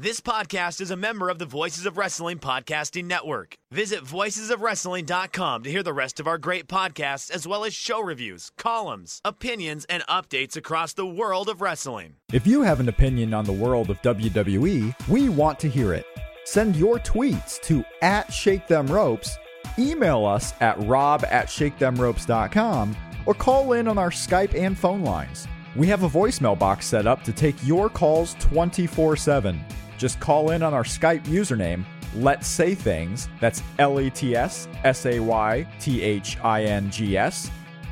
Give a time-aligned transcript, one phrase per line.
[0.00, 3.56] This podcast is a member of the Voices of Wrestling Podcasting Network.
[3.72, 8.52] Visit voicesofwrestling.com to hear the rest of our great podcasts, as well as show reviews,
[8.56, 12.14] columns, opinions, and updates across the world of wrestling.
[12.32, 16.06] If you have an opinion on the world of WWE, we want to hear it.
[16.44, 19.36] Send your tweets to at Shake Them Ropes,
[19.80, 22.96] email us at rob at shakethemropes.com,
[23.26, 25.48] or call in on our Skype and phone lines.
[25.74, 29.60] We have a voicemail box set up to take your calls 24 7.
[29.98, 31.84] Just call in on our Skype username,
[32.14, 36.90] Let's Say Things, that's L E T S S A Y T H I N
[36.90, 37.50] G S,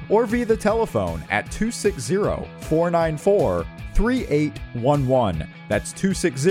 [0.08, 2.14] or via the telephone at 260
[2.60, 5.48] 494 3811.
[5.68, 6.50] That's 260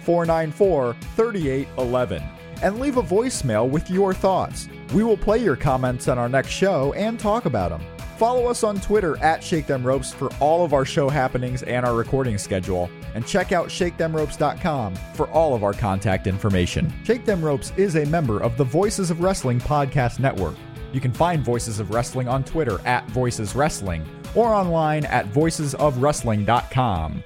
[0.00, 2.22] 494 3811.
[2.62, 4.68] And leave a voicemail with your thoughts.
[4.94, 7.82] We will play your comments on our next show and talk about them.
[8.16, 11.84] Follow us on Twitter at Shake Them Ropes for all of our show happenings and
[11.84, 12.88] our recording schedule.
[13.14, 16.92] And check out ShakeThemRopes.com for all of our contact information.
[17.04, 20.54] Shake Them Ropes is a member of the Voices of Wrestling Podcast Network.
[20.92, 27.24] You can find Voices of Wrestling on Twitter at Voices Wrestling or online at voicesofwrestling.com.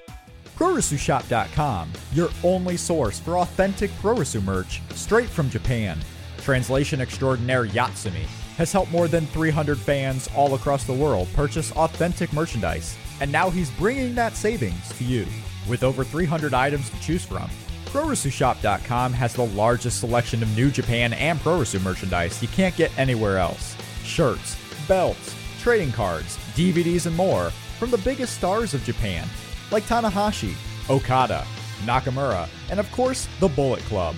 [0.58, 5.98] PuroresuShop.com, your only source for authentic Puroresu merch straight from Japan.
[6.38, 8.26] Translation extraordinaire Yatsumi
[8.58, 13.48] has helped more than 300 fans all across the world purchase authentic merchandise, and now
[13.48, 15.24] he's bringing that savings to you.
[15.68, 17.48] With over 300 items to choose from,
[17.86, 23.38] PuroresuShop.com has the largest selection of New Japan and Puroresu merchandise you can't get anywhere
[23.38, 23.76] else.
[24.02, 24.56] Shirts,
[24.88, 29.26] belts, trading cards, DVDs, and more from the biggest stars of Japan,
[29.70, 30.54] like Tanahashi,
[30.90, 31.46] Okada,
[31.84, 34.16] Nakamura, and of course, the Bullet Club.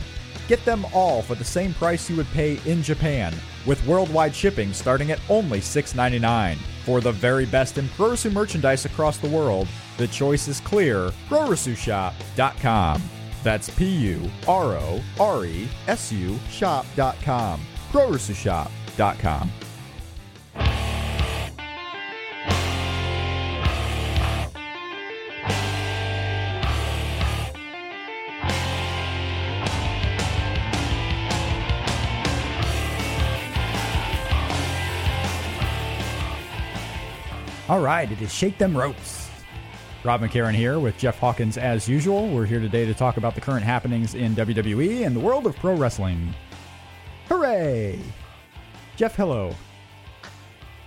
[0.50, 3.32] Get them all for the same price you would pay in Japan,
[3.66, 6.56] with worldwide shipping starting at only $6.99.
[6.84, 13.00] For the very best in Puroresu merchandise across the world, the choice is clear PuroresuShop.com.
[13.44, 17.60] That's P U R O R E S U shop.com.
[17.92, 19.50] PuroresuShop.com.
[37.70, 39.30] All right, it is Shake Them Ropes.
[40.02, 42.28] Rob McCarran here with Jeff Hawkins as usual.
[42.28, 45.54] We're here today to talk about the current happenings in WWE and the world of
[45.54, 46.34] pro wrestling.
[47.28, 48.00] Hooray!
[48.96, 49.54] Jeff, hello.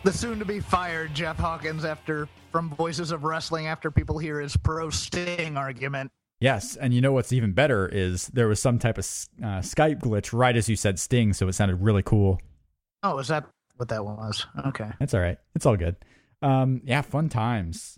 [0.04, 4.42] The soon to be fired Jeff Hawkins after from Voices of Wrestling after people hear
[4.42, 6.12] his pro Sting argument.
[6.42, 9.06] Yes, and you know what's even better is there was some type of
[9.42, 12.42] uh, Skype glitch right as you said Sting, so it sounded really cool.
[13.04, 13.46] Oh, is that
[13.78, 14.46] what that was?
[14.66, 14.92] Okay.
[15.00, 15.38] That's all right.
[15.56, 15.96] It's all good.
[16.44, 17.98] Um, yeah, fun times.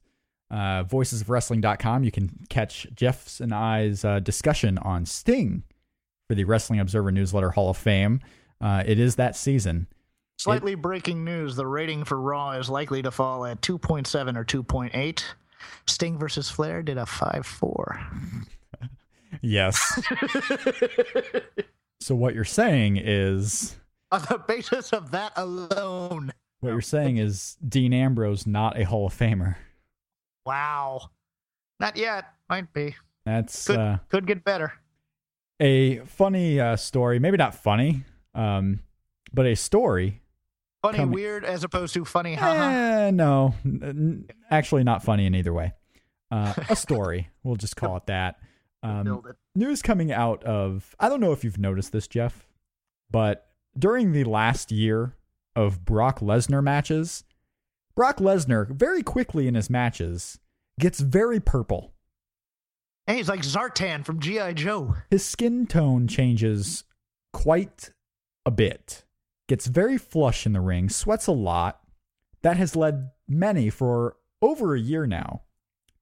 [0.51, 2.03] Uh, voicesofwrestling.com.
[2.03, 5.63] You can catch Jeff's and I's uh, discussion on Sting
[6.27, 8.21] for the Wrestling Observer Newsletter Hall of Fame.
[8.61, 9.87] Uh, it is that season.
[10.37, 14.45] Slightly it, breaking news the rating for Raw is likely to fall at 2.7 or
[14.45, 15.23] 2.8.
[15.87, 18.07] Sting versus Flair did a 5 4.
[19.41, 19.99] yes.
[21.99, 23.77] so, what you're saying is.
[24.11, 26.31] On the basis of that alone.
[26.65, 29.55] What you're saying is Dean Ambrose not a Hall of Famer.
[30.45, 31.09] Wow.
[31.79, 32.25] Not yet.
[32.49, 32.95] Might be.
[33.25, 34.73] That's could, uh, could get better.
[35.59, 38.03] A funny uh, story, maybe not funny,
[38.33, 38.79] um,
[39.31, 40.21] but a story.
[40.81, 41.13] Funny, coming.
[41.13, 42.35] weird, as opposed to funny.
[42.35, 45.73] Eh, no, n- actually not funny in either way.
[46.29, 48.37] Uh, a story, we'll just call it that.
[48.83, 49.35] Um, it.
[49.55, 52.47] News coming out of I don't know if you've noticed this, Jeff,
[53.09, 53.47] but
[53.77, 55.13] during the last year
[55.55, 57.23] of Brock Lesnar matches,
[57.95, 60.39] Brock Lesnar very quickly in his matches
[60.79, 61.93] gets very purple.
[63.07, 64.53] Hey, he's like Zartan from G.I.
[64.53, 64.95] Joe.
[65.09, 66.83] His skin tone changes
[67.31, 67.91] quite
[68.45, 69.03] a bit.
[69.47, 71.81] Gets very flush in the ring, sweats a lot.
[72.41, 75.43] That has led many for over a year now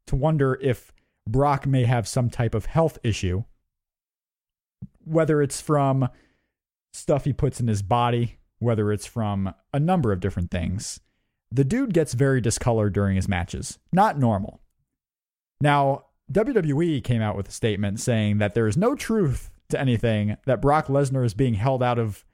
[0.08, 0.94] to wonder if
[1.28, 3.44] Brock may have some type of health issue.
[5.06, 6.10] Whether it's from
[6.94, 11.00] stuff he puts in his body, whether it's from a number of different things.
[11.52, 13.78] The dude gets very discolored during his matches.
[13.92, 14.62] Not normal.
[15.62, 20.38] Now, WWE came out with a statement saying that there is no truth to anything
[20.46, 22.26] that Brock Lesnar is being held out of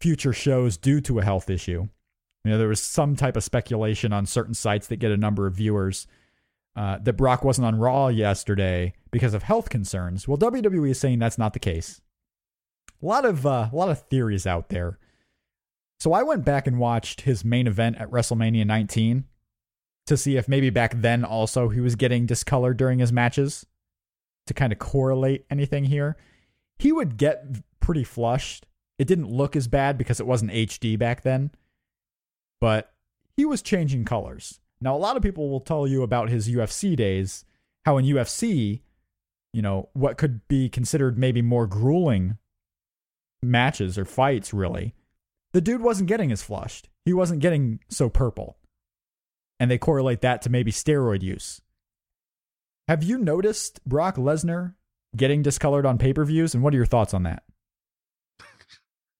[0.00, 1.88] future shows due to a health issue.
[2.44, 5.46] You know, there was some type of speculation on certain sites that get a number
[5.46, 6.06] of viewers
[6.74, 10.26] uh, that Brock wasn't on Raw yesterday because of health concerns.
[10.26, 12.00] Well, WWE is saying that's not the case.
[13.02, 14.98] A lot of uh, a lot of theories out there.
[16.00, 19.24] So I went back and watched his main event at WrestleMania 19
[20.06, 23.66] to see if maybe back then also he was getting discolored during his matches
[24.46, 26.16] to kind of correlate anything here.
[26.78, 27.44] He would get
[27.80, 28.66] pretty flushed.
[28.98, 31.50] It didn't look as bad because it wasn't HD back then,
[32.62, 32.94] but
[33.36, 34.58] he was changing colors.
[34.80, 37.44] Now, a lot of people will tell you about his UFC days,
[37.84, 38.80] how in UFC,
[39.52, 42.38] you know, what could be considered maybe more grueling
[43.42, 44.94] matches or fights, really,
[45.52, 46.88] the dude wasn't getting as flushed.
[47.04, 48.56] He wasn't getting so purple.
[49.58, 51.60] And they correlate that to maybe steroid use.
[52.88, 54.74] Have you noticed Brock Lesnar
[55.16, 56.54] getting discolored on pay per views?
[56.54, 57.42] And what are your thoughts on that?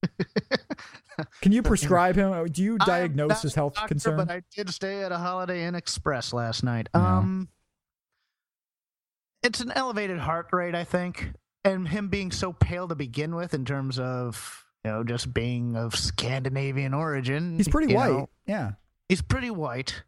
[1.43, 2.47] Can you prescribe him?
[2.47, 4.17] Do you diagnose his health doctor, concern?
[4.17, 6.89] But I did stay at a Holiday Inn Express last night.
[6.95, 7.49] Um,
[9.43, 11.33] it's an elevated heart rate, I think,
[11.65, 15.77] and him being so pale to begin with, in terms of you know just being
[15.77, 17.57] of Scandinavian origin.
[17.57, 18.11] He's pretty white.
[18.11, 18.73] know, yeah.
[19.09, 20.03] he's pretty white,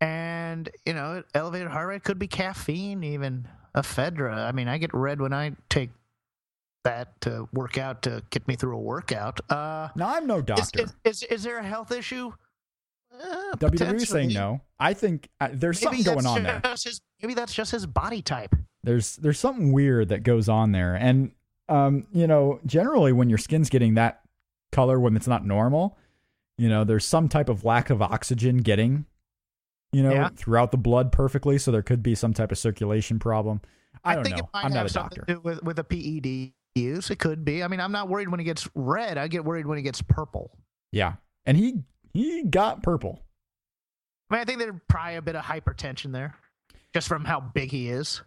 [0.00, 4.34] and you know, elevated heart rate could be caffeine, even ephedra.
[4.34, 5.90] I mean, I get red when I take
[6.84, 9.40] that to work out to get me through a workout.
[9.50, 10.84] Uh, Now, I'm no doctor.
[10.84, 12.32] is, is, is there a health issue?
[13.12, 14.60] Uh, WWE saying no.
[14.78, 16.60] I think uh, there's Maybe something going on there.
[16.84, 18.54] His, maybe that's just his body type.
[18.82, 21.32] There's there's something weird that goes on there, and
[21.68, 24.20] um, you know, generally when your skin's getting that
[24.72, 25.98] color when it's not normal,
[26.58, 29.06] you know, there's some type of lack of oxygen getting,
[29.92, 30.28] you know, Yeah.
[30.36, 31.58] throughout the blood perfectly.
[31.58, 33.60] So there could be some type of circulation problem.
[34.04, 34.44] I, don't think know.
[34.44, 35.34] it might I'm have not a something doctor.
[35.34, 37.10] to do with, with a PED use.
[37.10, 37.62] It could be.
[37.62, 39.18] I mean, I'm not worried when he gets red.
[39.18, 40.50] I get worried when he gets purple.
[40.92, 41.14] Yeah,
[41.44, 41.82] and he
[42.12, 43.22] he got purple.
[44.30, 46.34] I mean, I think there's probably a bit of hypertension there,
[46.94, 48.22] just from how big he is.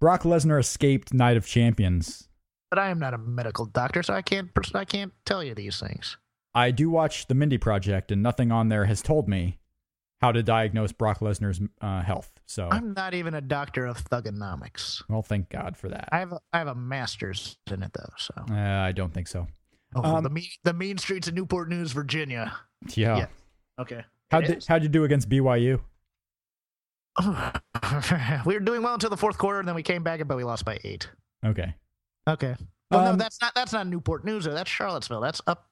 [0.00, 2.28] Brock Lesnar escaped Night of Champions.
[2.70, 4.50] But I am not a medical doctor, so I can't.
[4.74, 6.16] I can't tell you these things.
[6.54, 9.58] I do watch the Mindy Project, and nothing on there has told me
[10.20, 12.32] how to diagnose Brock Lesnar's uh, health.
[12.46, 15.02] So, I'm not even a doctor of Thuganomics.
[15.08, 16.08] well, thank God for that.
[16.10, 18.12] I have a, I have a master's in it though.
[18.16, 19.46] So Uh, I don't think so.
[19.94, 22.56] oh, Um, the mean the mean streets of Newport News, Virginia.
[22.94, 23.16] Yeah.
[23.18, 23.26] Yeah.
[23.78, 24.04] Okay.
[24.32, 24.66] Th- is.
[24.66, 25.80] how'd you do against BYU?
[28.46, 30.44] we were doing well until the fourth quarter, and then we came back, but we
[30.44, 31.08] lost by eight.
[31.44, 31.74] Okay.
[32.28, 32.54] Okay.
[32.90, 34.44] Well, no, Um, that's not that's not Newport News.
[34.44, 34.54] Though.
[34.54, 35.20] That's Charlottesville.
[35.20, 35.68] That's up.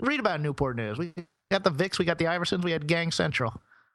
[0.00, 0.98] Read about Newport News.
[0.98, 1.12] We
[1.50, 1.98] got the Vicks.
[1.98, 2.64] We got the Iversons.
[2.64, 3.52] We had Gang Central.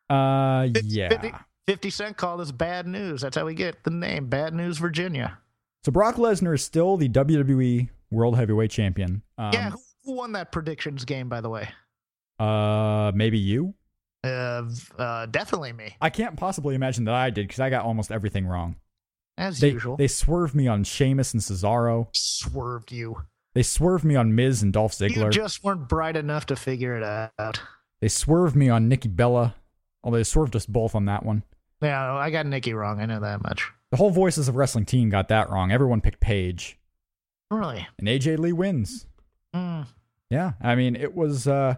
[0.10, 1.10] Uh, yeah.
[1.10, 1.34] 50,
[1.68, 3.22] 50 Cent called us Bad News.
[3.22, 5.38] That's how we get the name Bad News Virginia.
[5.86, 9.22] So Brock Lesnar is still the WWE World Heavyweight Champion.
[9.38, 9.70] Um, yeah.
[9.72, 11.70] Who, who won that predictions game, by the way?
[12.40, 13.74] Uh, maybe you.
[14.24, 14.64] Uh,
[14.98, 18.46] uh, definitely me, I can't possibly imagine that I did because I got almost everything
[18.46, 18.76] wrong.
[19.40, 19.98] As They usual.
[19.98, 22.08] they swerved me on Sheamus and Cesaro.
[22.16, 23.24] swerved you.
[23.56, 25.26] They swerved me on Miz and Dolph Ziggler.
[25.26, 27.04] You just weren't bright enough to figure it
[27.40, 27.60] out.
[28.02, 29.56] They swerved me on Nikki Bella.
[30.04, 31.44] Although they swerved us both on that one.
[31.82, 33.02] Yeah, I got Nikki wrong.
[33.02, 33.70] I know that much.
[33.92, 35.72] The whole Voices of Wrestling team got that wrong.
[35.72, 36.78] Everyone picked Paige,
[37.52, 37.88] Really?
[37.98, 39.08] and AJ Lee wins.
[39.56, 39.88] Mm.
[40.30, 41.76] Yeah, I mean, it was uh,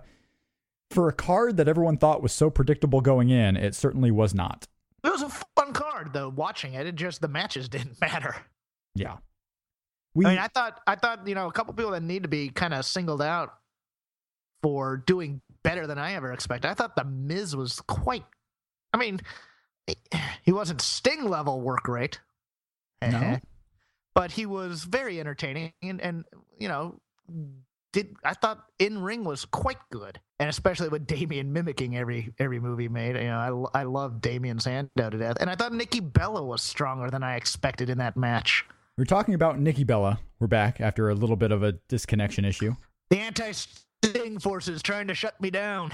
[0.91, 3.55] for a card that everyone thought was so predictable going in.
[3.55, 4.67] It certainly was not.
[5.03, 5.31] It was a
[6.03, 6.29] card, though.
[6.29, 8.35] Watching it, it just the matches didn't matter.
[8.95, 9.17] Yeah,
[10.13, 10.25] we.
[10.25, 12.49] I mean, I thought, I thought, you know, a couple people that need to be
[12.49, 13.53] kind of singled out
[14.63, 16.69] for doing better than I ever expected.
[16.69, 18.25] I thought the Miz was quite.
[18.93, 19.21] I mean,
[20.43, 22.19] he wasn't Sting level work rate,
[23.01, 23.17] No.
[23.17, 23.39] Eh.
[24.13, 26.25] but he was very entertaining, and and
[26.59, 26.99] you know,
[27.93, 32.59] did I thought in ring was quite good, and especially with Damien mimicking every every
[32.59, 33.15] move he made.
[33.15, 36.61] You know, I I love Damien Sandow to death, and I thought Nikki Bella was
[36.61, 38.65] stronger than I expected in that match.
[38.97, 40.19] We're talking about Nikki Bella.
[40.39, 42.75] We're back after a little bit of a disconnection issue.
[43.09, 45.91] The anti-Sting forces trying to shut me down.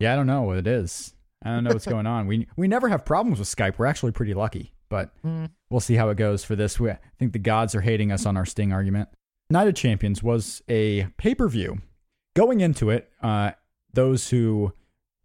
[0.00, 1.14] Yeah, I don't know what it is.
[1.44, 2.26] I don't know what's going on.
[2.26, 3.78] We we never have problems with Skype.
[3.78, 5.50] We're actually pretty lucky, but Mm.
[5.70, 6.80] we'll see how it goes for this.
[6.80, 9.08] We, I think the gods are hating us on our Sting argument.
[9.50, 11.78] Night of Champions was a pay per view.
[12.36, 13.52] Going into it, uh,
[13.92, 14.72] those who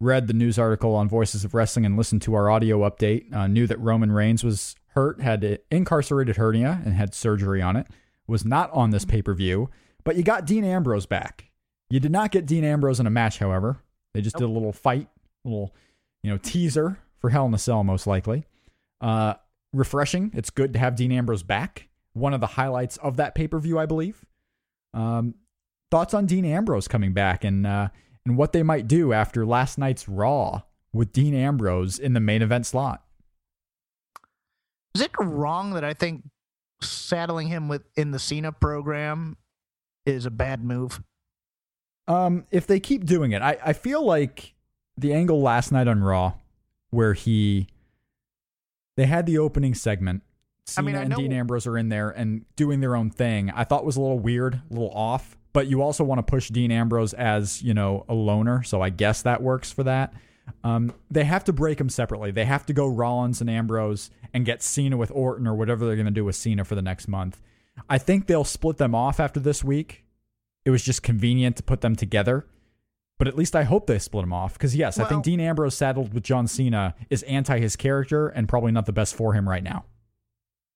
[0.00, 3.46] read the news article on Voices of Wrestling and listened to our audio update uh,
[3.46, 7.86] knew that Roman Reigns was hurt, had an incarcerated hernia, and had surgery on it.
[8.26, 9.68] Was not on this pay per view,
[10.02, 11.50] but you got Dean Ambrose back.
[11.90, 13.78] You did not get Dean Ambrose in a match, however.
[14.14, 15.08] They just did a little fight,
[15.44, 15.74] a little
[16.22, 18.46] you know teaser for Hell in a Cell, most likely.
[19.02, 19.34] Uh,
[19.74, 20.30] refreshing.
[20.34, 21.88] It's good to have Dean Ambrose back.
[22.14, 24.24] One of the highlights of that pay per view, I believe.
[24.92, 25.34] Um,
[25.90, 27.88] thoughts on Dean Ambrose coming back and uh,
[28.24, 32.42] and what they might do after last night's Raw with Dean Ambrose in the main
[32.42, 33.02] event slot.
[34.94, 36.22] Is it wrong that I think
[36.80, 39.36] saddling him with in the Cena program
[40.06, 41.02] is a bad move?
[42.06, 44.54] Um, if they keep doing it, I, I feel like
[44.96, 46.34] the angle last night on Raw,
[46.90, 47.68] where he
[48.96, 50.22] they had the opening segment.
[50.66, 53.50] Cena I mean, I and Dean Ambrose are in there and doing their own thing.
[53.50, 55.36] I thought was a little weird, a little off.
[55.52, 58.90] But you also want to push Dean Ambrose as you know a loner, so I
[58.90, 60.12] guess that works for that.
[60.62, 62.30] Um, they have to break them separately.
[62.30, 65.96] They have to go Rollins and Ambrose and get Cena with Orton or whatever they're
[65.96, 67.40] going to do with Cena for the next month.
[67.88, 70.04] I think they'll split them off after this week.
[70.64, 72.46] It was just convenient to put them together.
[73.18, 75.40] But at least I hope they split them off because, yes, well, I think Dean
[75.40, 79.34] Ambrose saddled with John Cena is anti his character and probably not the best for
[79.34, 79.84] him right now.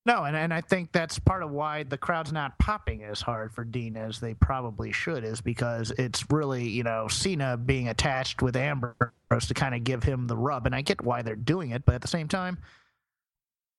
[0.08, 3.52] No, and, and I think that's part of why the crowd's not popping as hard
[3.52, 8.40] for Dean as they probably should, is because it's really, you know, Cena being attached
[8.40, 8.94] with Ambrose
[9.48, 10.64] to kind of give him the rub.
[10.64, 12.56] And I get why they're doing it, but at the same time,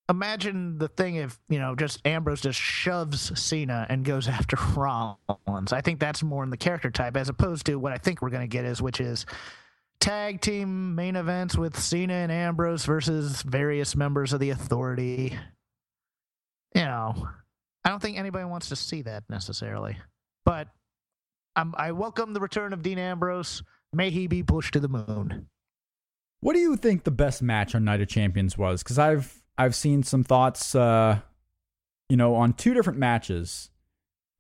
[0.08, 5.74] imagine the thing if, you know, just Ambrose just shoves Cena and goes after Rollins.
[5.74, 8.30] I think that's more in the character type as opposed to what I think we're
[8.30, 9.26] going to get is, which is
[10.00, 15.36] tag team main events with Cena and Ambrose versus various members of the authority
[16.76, 17.28] you know,
[17.84, 19.98] I don't think anybody wants to see that necessarily.
[20.46, 20.68] But
[21.56, 23.64] I'm, I welcome the return of Dean Ambrose.
[23.94, 25.48] May he be pushed to the moon.
[26.42, 28.84] What do you think the best match on Night of Champions was?
[28.84, 31.20] Because I've I've seen some thoughts, uh,
[32.08, 33.70] you know, on two different matches.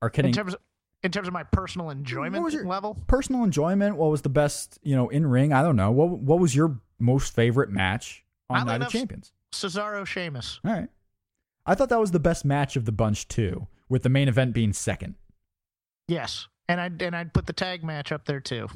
[0.01, 0.29] Are kidding.
[0.29, 0.61] In terms of,
[1.03, 3.97] in terms of my personal enjoyment what level, personal enjoyment.
[3.97, 4.79] What was the best?
[4.81, 5.51] You know, in ring.
[5.51, 5.91] I don't know.
[5.91, 9.33] What What was your most favorite match on Night of Champions?
[9.53, 10.61] Cesaro Sheamus.
[10.63, 10.87] All right.
[11.65, 14.53] I thought that was the best match of the bunch too, with the main event
[14.53, 15.15] being second.
[16.07, 18.67] Yes, and I and I'd put the tag match up there too.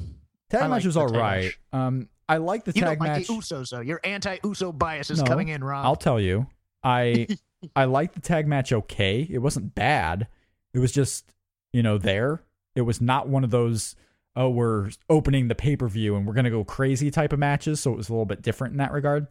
[0.50, 1.52] Tag I match was all right.
[1.72, 3.18] Um, I like the you tag don't match.
[3.18, 3.80] Like the Usos though.
[3.80, 5.84] Your anti-Uso bias is no, coming in, Rob.
[5.84, 6.46] I'll tell you.
[6.82, 7.26] I
[7.76, 9.26] I like the tag match okay.
[9.28, 10.28] It wasn't bad.
[10.72, 11.32] It was just
[11.72, 12.42] you know there.
[12.74, 13.96] It was not one of those
[14.36, 17.80] oh we're opening the pay per view and we're gonna go crazy type of matches.
[17.80, 19.26] So it was a little bit different in that regard.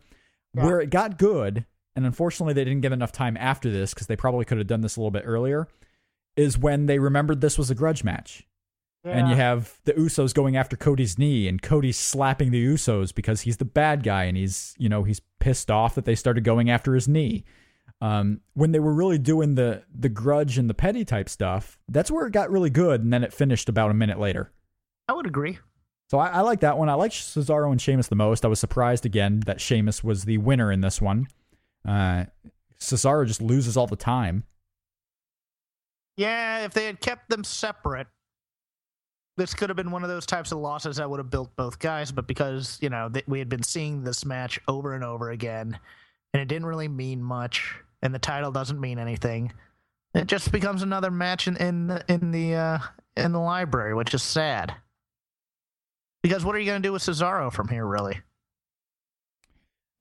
[0.54, 0.66] Yeah.
[0.66, 4.16] Where it got good and unfortunately they didn't get enough time after this because they
[4.16, 5.68] probably could have done this a little bit earlier,
[6.36, 8.48] is when they remembered this was a grudge match.
[9.06, 9.18] Yeah.
[9.18, 13.42] And you have the Usos going after Cody's knee, and Cody's slapping the Usos because
[13.42, 16.70] he's the bad guy, and he's you know he's pissed off that they started going
[16.70, 17.44] after his knee.
[18.00, 22.12] Um, when they were really doing the the grudge and the petty type stuff, that's
[22.12, 24.54] where it got really good, and then it finished about a minute later.
[25.10, 25.60] I would agree.
[26.10, 26.90] So I, I like that one.
[26.90, 28.46] I like Cesaro and Sheamus the most.
[28.46, 31.28] I was surprised again that Sheamus was the winner in this one.
[31.88, 32.26] Uh,
[32.80, 34.44] Cesaro just loses all the time.
[36.18, 38.08] Yeah, if they had kept them separate,
[39.38, 41.80] this could have been one of those types of losses that would have built both
[41.80, 42.12] guys.
[42.12, 45.80] But because you know we had been seeing this match over and over again,
[46.34, 49.52] and it didn't really mean much, and the title doesn't mean anything,
[50.14, 52.80] it just becomes another match in in the in the, uh,
[53.18, 54.76] in the library, which is sad.
[56.22, 58.22] Because what are you going to do with Cesaro from here, really?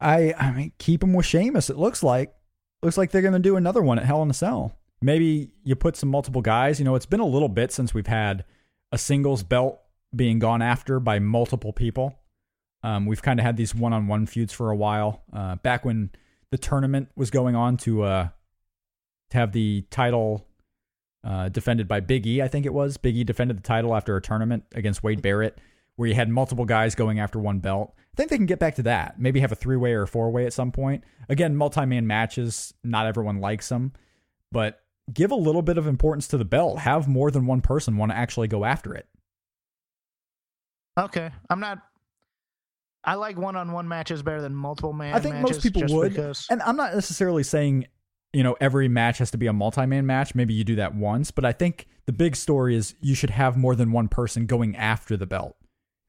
[0.03, 1.71] I I mean keep him with Sheamus.
[1.71, 2.35] It looks like
[2.83, 4.77] looks like they're going to do another one at Hell in a Cell.
[5.01, 6.79] Maybe you put some multiple guys.
[6.79, 8.45] You know, it's been a little bit since we've had
[8.93, 9.81] a singles belt
[10.15, 12.15] being gone after by multiple people.
[12.83, 15.23] Um, we've kind of had these one-on-one feuds for a while.
[15.33, 16.11] Uh, back when
[16.51, 18.29] the tournament was going on to uh,
[19.31, 20.47] to have the title
[21.25, 22.97] uh, defended by Big E, I think it was.
[22.97, 25.59] Big E defended the title after a tournament against Wade Barrett,
[26.03, 27.95] where you had multiple guys going after one belt.
[27.97, 29.21] I think they can get back to that.
[29.21, 31.05] Maybe have a three way or four way at some point.
[31.29, 33.93] Again, multi man matches, not everyone likes them,
[34.51, 34.81] but
[35.15, 36.81] give a little bit of importance to the belt.
[36.81, 39.07] Have more than one person want to actually go after it.
[40.99, 41.31] Okay.
[41.49, 41.79] I'm not.
[43.05, 46.15] I like one on one matches better than multiple man I think most people would.
[46.15, 46.49] Because...
[46.51, 47.87] And I'm not necessarily saying,
[48.33, 50.35] you know, every match has to be a multi man match.
[50.35, 53.57] Maybe you do that once, but I think the big story is you should have
[53.57, 55.57] more than one person going after the belt.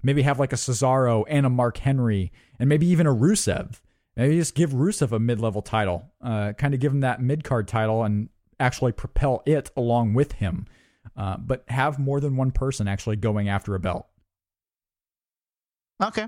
[0.03, 3.79] Maybe have like a Cesaro and a Mark Henry, and maybe even a Rusev.
[4.15, 7.43] Maybe just give Rusev a mid level title, uh, kind of give him that mid
[7.43, 8.29] card title and
[8.59, 10.67] actually propel it along with him.
[11.17, 14.07] Uh, but have more than one person actually going after a belt.
[16.01, 16.27] Okay.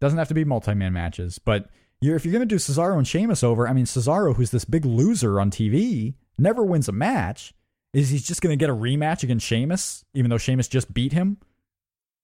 [0.00, 1.68] Doesn't have to be multi man matches, but
[2.00, 4.64] you're, if you're going to do Cesaro and Sheamus over, I mean, Cesaro, who's this
[4.64, 7.54] big loser on TV, never wins a match.
[7.92, 11.12] Is he just going to get a rematch against Sheamus, even though Sheamus just beat
[11.12, 11.38] him?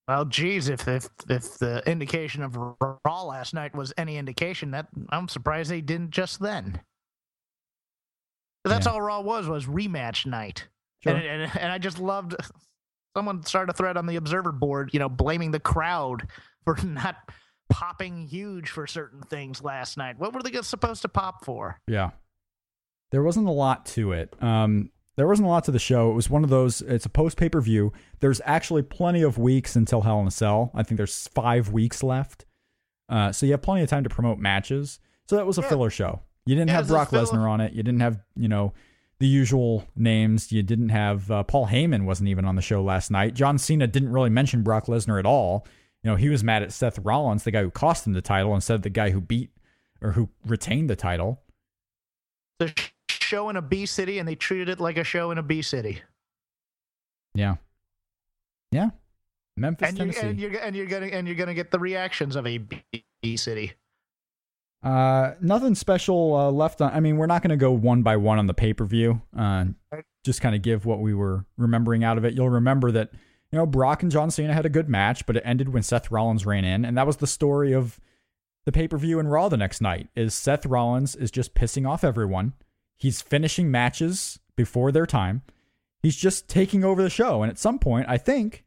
[0.07, 4.89] Well, geez, if if if the indication of Raw last night was any indication, that
[5.09, 6.81] I'm surprised they didn't just then.
[8.63, 8.93] But that's Yeah.
[8.93, 10.69] all Raw was was rematch night,
[11.03, 11.15] Sure.
[11.15, 12.35] and, and and I just loved.
[13.17, 16.29] Someone started a thread on the Observer board, you know, blaming the crowd
[16.65, 17.17] for not
[17.71, 20.19] popping huge for certain things last night.
[20.19, 21.81] What were they supposed to pop for?
[21.87, 22.11] Yeah.
[23.11, 24.35] There wasn't a lot to it.
[24.43, 26.11] Um, there wasn't a lot to the show.
[26.11, 27.93] It was one of those, it's a post pay per view.
[28.21, 30.71] There's actually plenty of weeks until Hell in a Cell.
[30.75, 32.45] I think there's five weeks left.
[33.09, 34.99] Uh, so you have plenty of time to promote matches.
[35.29, 35.69] So that was a Yeah.
[35.69, 36.23] filler show.
[36.47, 37.73] You didn't Yeah, have it was a Brock Lesnar on it.
[37.73, 38.73] You didn't have, you know,
[39.21, 40.51] the usual names.
[40.53, 43.35] You didn't have uh, Paul Heyman wasn't even on the show last night.
[43.35, 45.67] John Cena didn't really mention Brock Lesnar at all.
[46.03, 48.55] You know, he was mad at Seth Rollins, the guy who cost him the title,
[48.55, 49.51] instead of the guy who beat
[50.03, 51.41] or who retained the title.
[52.59, 52.75] The
[53.25, 55.63] show in a B city, and they treated it like a show in a B
[55.63, 56.03] city.
[57.35, 57.57] Yeah.
[58.71, 58.91] Yeah.
[59.57, 60.21] Memphis, and, Tennessee.
[60.27, 62.83] and you're and you're gonna and you're gonna get the reactions of a B,
[63.23, 63.73] B city.
[64.83, 66.93] uh, nothing special uh, left on.
[66.93, 69.23] I mean, we're not going to go one by one on the pay per view.
[69.37, 69.67] Uh,
[70.25, 72.35] just kind of give what we were remembering out of it.
[72.35, 73.11] You'll remember that
[73.53, 76.11] you know Brock and John Cena had a good match, but it ended when Seth
[76.11, 78.01] Rollins ran in, and that was the story of
[78.67, 80.09] the pay per view and Raw the next night.
[80.17, 82.55] Is Seth Rollins is just pissing off everyone.
[82.97, 85.43] He's finishing matches before their time.
[86.03, 88.65] He's just taking over the show, and at some point, I think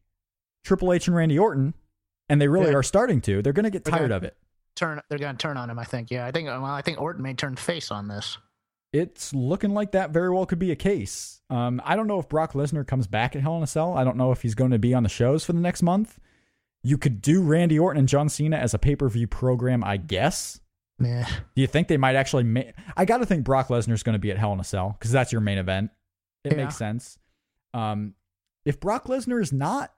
[0.64, 1.74] Triple H and Randy Orton,
[2.30, 2.78] and they really Yeah.
[2.78, 3.42] are starting to.
[3.42, 4.38] They're going to get They're tired gonna- of it.
[4.76, 5.80] Turn they're gonna turn on him.
[5.80, 6.12] I think.
[6.12, 6.48] Yeah, I think.
[6.48, 8.38] Well, I think Orton may turn face on this.
[8.94, 11.42] it's looking like that very well could be a case.
[11.50, 13.98] Um, I don't know if Brock Lesnar comes back at Hell in a Cell.
[13.98, 16.20] I don't know if he's going to be on the shows for the next month.
[16.84, 19.98] You could do Randy Orton and John Cena as a pay per view program, I
[19.98, 20.60] guess.
[21.00, 21.28] Yeah.
[21.56, 22.44] Do you think they might actually?
[22.44, 22.62] Ma-
[22.96, 25.12] I got to think Brock Lesnar's going to be at Hell in a Cell because
[25.12, 25.92] that's your main event.
[26.44, 26.64] It Yeah.
[26.64, 27.20] makes sense.
[27.74, 28.16] Um,
[28.66, 29.94] if Brock Lesnar is not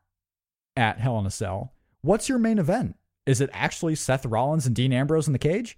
[0.76, 2.98] at Hell in a Cell, what's your main event?
[3.26, 5.78] Is it actually Seth Rollins and Dean Ambrose in the cage?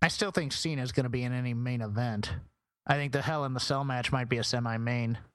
[0.00, 2.32] I still think Cena's gonna be in any main event.
[2.86, 5.14] I think the Hell in the Cell match might be a semi-main.
[5.14, 5.27] But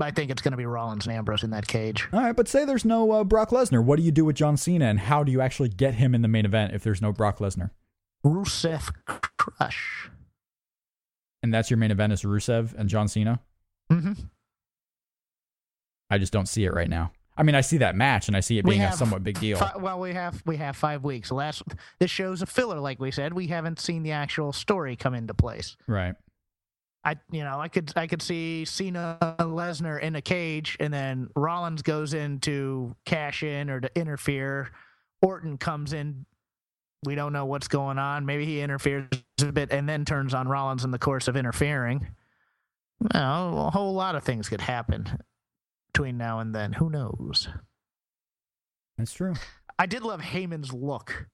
[0.00, 2.08] I think it's gonna be Rollins and Ambrose in that cage.
[2.12, 3.82] All right, but say there's no uh, Brock Lesnar.
[3.82, 6.22] What do you do with John Cena, and how do you actually get him in
[6.22, 7.70] the main event if there's no Brock Lesnar?
[8.24, 8.90] Rusev
[9.38, 10.10] Crush.
[11.42, 13.40] And that's your main event is Rusev and John Cena.
[13.92, 14.12] Mm-hmm.
[16.10, 17.12] I just don't see it right now.
[17.36, 19.58] I mean, I see that match, and I see it being a somewhat big deal.
[19.58, 21.32] Fi- well, we have we have five weeks.
[21.32, 21.62] Last
[21.98, 23.32] this show's a filler, like we said.
[23.32, 25.76] We haven't seen the actual story come into place.
[25.88, 26.14] Right.
[27.04, 31.28] I you know I could I could see Cena Lesnar in a cage, and then
[31.36, 34.70] Rollins goes in to cash in or to interfere.
[35.22, 36.26] Orton comes in.
[37.04, 38.24] We don't know what's going on.
[38.24, 39.08] Maybe he interferes
[39.42, 42.08] a bit and then turns on Rollins in the course of interfering.
[43.12, 45.18] Well, a whole lot of things could happen
[45.92, 46.72] between now and then.
[46.72, 47.48] Who knows?
[48.96, 49.34] That's true.
[49.78, 51.26] I did love Heyman's look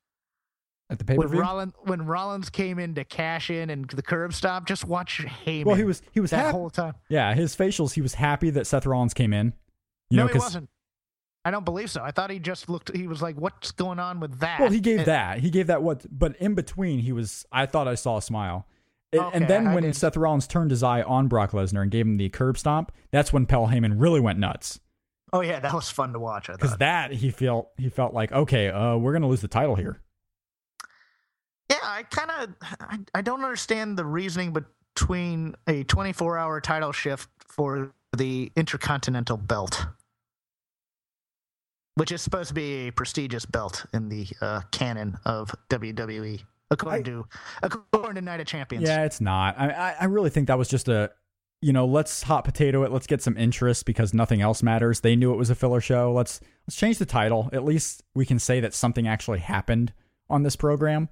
[0.90, 1.40] At the pay per when view.
[1.40, 4.66] Rollins when Rollins came in to cash in and the curb stop.
[4.66, 5.64] Just watch Heyman.
[5.64, 6.53] Well, he was he was that happy.
[6.53, 6.94] whole time.
[7.09, 7.92] yeah, his facials.
[7.94, 9.53] He was happy that Seth Rollins came in.
[10.11, 10.68] You no, know, he wasn't.
[11.44, 12.03] I don't believe so.
[12.03, 12.94] I thought he just looked.
[12.94, 15.38] He was like, "What's going on with that?" Well, he gave And- that.
[15.38, 17.46] He gave that what, but in between, he was.
[17.53, 18.66] I thought I saw a smile.
[19.12, 21.83] It- Okay, and then I when didn't- Seth Rollins turned his eye on Brock Lesnar
[21.83, 24.81] and gave him the curb stomp, that's when Paul Heyman really went nuts.
[25.33, 26.48] Oh yeah, that was fun to watch.
[26.48, 30.00] Because that he felt he felt like okay, uh, we're gonna lose the title here.
[31.70, 36.92] Yeah, I kind of I, I don't understand the reasoning between a 24 hour title
[36.92, 39.87] shift for the Intercontinental Belt,
[41.94, 46.40] which is supposed to be a prestigious belt in the uh, canon of WWE,
[46.72, 47.26] according I- to
[47.62, 48.88] according to Night of Champions.
[48.88, 49.59] Yeah, it's not.
[49.59, 51.12] I, I I really think that was just a,
[51.62, 52.90] you know, let's hot potato it.
[52.90, 55.00] Let's get some interest because nothing else matters.
[55.00, 56.12] They knew it was a filler show.
[56.12, 57.48] Let's let's change the title.
[57.52, 59.92] At least we can say that something actually happened
[60.28, 61.09] on this program.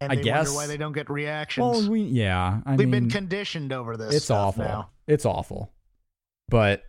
[0.00, 1.64] And I guess- wonder why they don't get reactions.
[1.82, 2.60] Well, we yeah.
[2.64, 4.14] I We've mean, been conditioned over this.
[4.14, 4.64] it's awful.
[4.64, 4.90] now.
[5.06, 5.72] It's awful.
[6.48, 6.82] But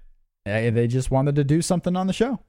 [0.45, 2.39] eh, they just wanted to do something on the show.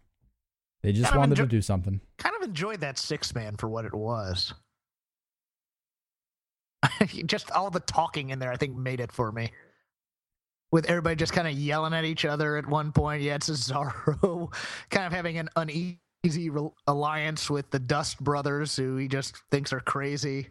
[0.83, 2.01] They just Kind wanted to do something.
[2.19, 4.53] kind of enjoyed that six man for what it was.
[7.27, 9.53] just all the talking in there, I think, made it for me.
[10.73, 13.23] With everybody just kind of yelling at each other at one point.
[13.23, 14.53] Yeah, it's Cesaro
[14.91, 19.73] kind of having an uneasy re- alliance with the Dust Brothers, who he just thinks
[19.73, 20.49] are crazy.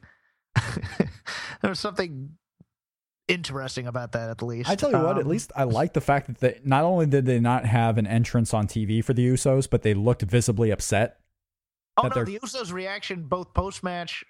[1.61, 2.31] There's something
[3.27, 4.69] interesting about that, at least.
[4.69, 7.05] I tell you what, at Um, least I like the fact that they not only
[7.05, 10.71] did they not have an entrance on TV for the Usos, but they looked visibly
[10.71, 11.19] upset.
[11.97, 14.23] Oh no, the Usos' reaction both post match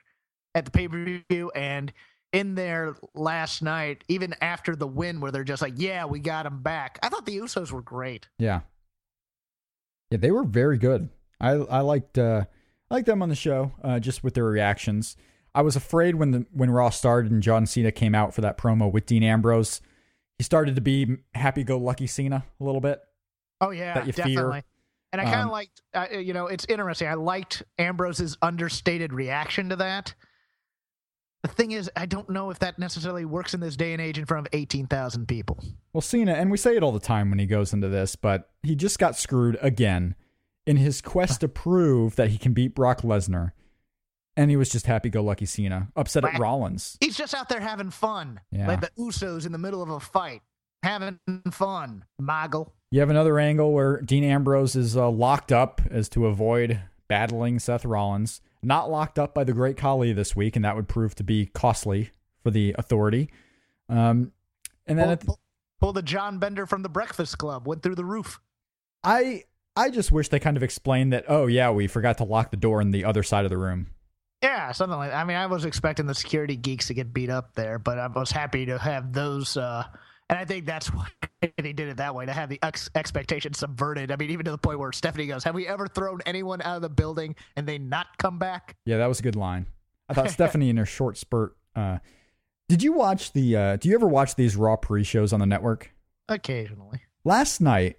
[0.55, 1.91] at the pay per view and
[2.33, 6.45] in there last night, even after the win, where they're just like, "Yeah, we got
[6.45, 8.27] him back." I thought the Usos were great.
[8.37, 8.61] Yeah.
[10.11, 11.09] Yeah, they were very good.
[11.41, 12.45] I I liked uh
[12.89, 15.15] I liked them on the show, uh, just with their reactions.
[15.53, 18.57] I was afraid when the when Raw started and John Cena came out for that
[18.57, 19.81] promo with Dean Ambrose,
[20.37, 23.01] he started to be happy-go-lucky Cena a little bit.
[23.59, 24.25] Oh yeah, That you fear.
[24.25, 24.63] definitely.
[25.11, 27.09] And I kind of Um, liked, uh, you know, it's interesting.
[27.09, 30.13] I liked Ambrose's understated reaction to that.
[31.43, 34.17] The thing is, I don't know if that necessarily works in this day and age
[34.17, 35.61] in front of eighteen thousand people.
[35.91, 38.51] Well, Cena, and we say it all the time when he goes into this, but
[38.63, 40.15] he just got screwed again
[40.65, 43.51] in his quest to prove that he can beat Brock Lesnar.
[44.37, 46.97] And he was just happy-go-lucky Cena, upset at Rollins.
[47.01, 48.67] He's just out there having fun, Yeah.
[48.67, 50.41] like the Usos in the middle of a fight,
[50.83, 51.19] having
[51.51, 52.05] fun.
[52.21, 52.71] Moggle.
[52.91, 57.59] You have another angle where Dean Ambrose is uh, locked up as to avoid battling
[57.59, 58.41] Seth Rollins.
[58.63, 61.47] Not locked up by the Great Khali this week, and that would prove to be
[61.47, 62.11] costly
[62.43, 63.29] for the authority.
[63.89, 64.31] Um,
[64.87, 65.39] and then Pull, at the- pull,
[65.81, 67.67] pull the John Bender from the Breakfast Club.
[67.67, 68.39] Went through the roof.
[69.03, 69.43] I
[69.75, 71.25] I just wish they kind of explained that.
[71.27, 73.87] Oh yeah, we forgot to lock the door in the other side of the room.
[74.43, 75.11] Yeah, something like.
[75.11, 75.17] That.
[75.17, 78.07] I mean, I was expecting the security geeks to get beat up there, but I
[78.07, 79.55] was happy to have those.
[79.55, 79.85] Uh,
[80.29, 81.07] and I think that's why
[81.41, 84.11] they did it that way to have the ex- expectation subverted.
[84.11, 86.77] I mean, even to the point where Stephanie goes, "Have we ever thrown anyone out
[86.77, 89.67] of the building and they not come back?" Yeah, that was a good line.
[90.09, 91.55] I thought Stephanie in her short spurt.
[91.75, 91.99] Uh,
[92.67, 93.55] did you watch the?
[93.55, 95.93] Uh, do you ever watch these Raw pre-shows on the network?
[96.27, 97.97] Occasionally, Last night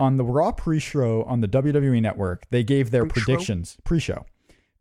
[0.00, 3.24] on the Raw pre-show on the WWE Network, they gave their Pre-show?
[3.24, 3.76] predictions.
[3.84, 4.24] Pre-show,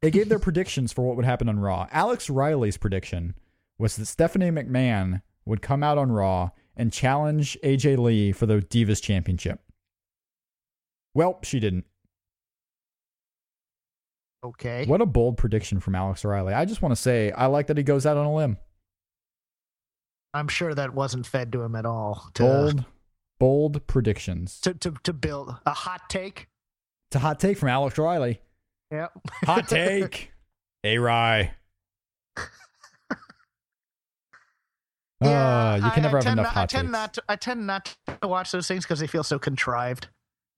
[0.01, 1.87] they gave their predictions for what would happen on Raw.
[1.91, 3.35] Alex Riley's prediction
[3.77, 8.55] was that Stephanie McMahon would come out on Raw and challenge AJ Lee for the
[8.55, 9.61] Divas Championship.
[11.13, 11.85] Well, she didn't.
[14.43, 14.85] okay.
[14.85, 16.53] What a bold prediction from Alex Riley.
[16.53, 18.57] I just want to say I like that he goes out on a limb.
[20.33, 22.29] I'm sure that wasn't fed to him at all.
[22.35, 22.85] To, Bold,
[23.39, 24.59] bold predictions.
[24.61, 26.47] to to to build a hot take.
[27.09, 28.41] It's a hot take from Alex Riley.
[28.91, 29.11] Yep.
[29.45, 30.31] Hot take.
[30.83, 31.53] A Rye.
[35.21, 36.91] Uh, you I- can never I have tend enough not, hot I tend takes.
[36.91, 37.13] not.
[37.13, 40.07] To, I tend not to watch those things because they feel so contrived.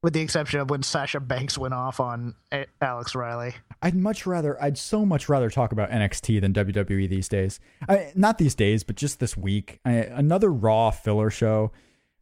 [0.03, 3.55] With the exception of when Sasha Banks went off on A- Alex Riley.
[3.81, 7.59] I'd much rather, I'd so much rather talk about NXT than WWE these days.
[7.89, 9.79] I, not these days, but just this week.
[9.83, 11.71] I, another Raw filler show.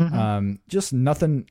[0.04, 0.18] Mm-hmm.
[0.18, 1.50] Um, just nothing.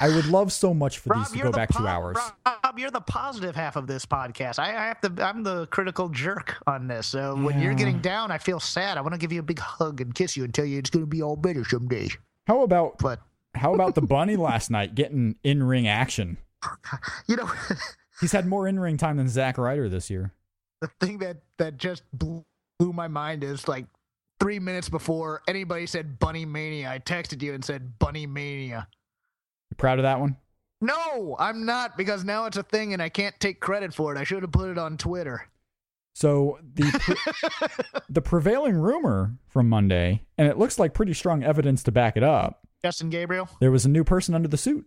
[0.00, 2.16] I would love so much for these to go back po- two hours.
[2.46, 4.60] Rob, you're the positive half of this podcast.
[4.60, 5.24] I, I have to.
[5.24, 7.08] I'm the critical jerk on this.
[7.08, 8.98] So when you're getting down, I feel sad.
[8.98, 10.90] I want to give you a big hug and kiss you and tell you it's
[10.90, 12.08] going to be all better someday.
[12.46, 13.20] How about But
[13.54, 16.36] how about the bunny last night getting in ring action?
[17.26, 17.50] you know,
[18.20, 20.32] He's had more in ring time than Zack Ryder this year.
[20.80, 22.44] the thing that that just blew,
[22.78, 23.86] blew my mind is like
[24.40, 28.88] three minutes before anybody said Bunny Mania, I texted you and said Bunny Mania.
[29.70, 30.36] You proud of that one?
[30.80, 34.18] No, I'm not because now it's a thing and I can't take credit for it.
[34.18, 35.46] I should have put it on Twitter.
[36.14, 41.82] So the pre- the prevailing rumor from Monday, and it looks like pretty strong evidence
[41.84, 42.66] to back it up.
[42.82, 43.48] Justin Gabriel.
[43.60, 44.86] There was a new person under the suit.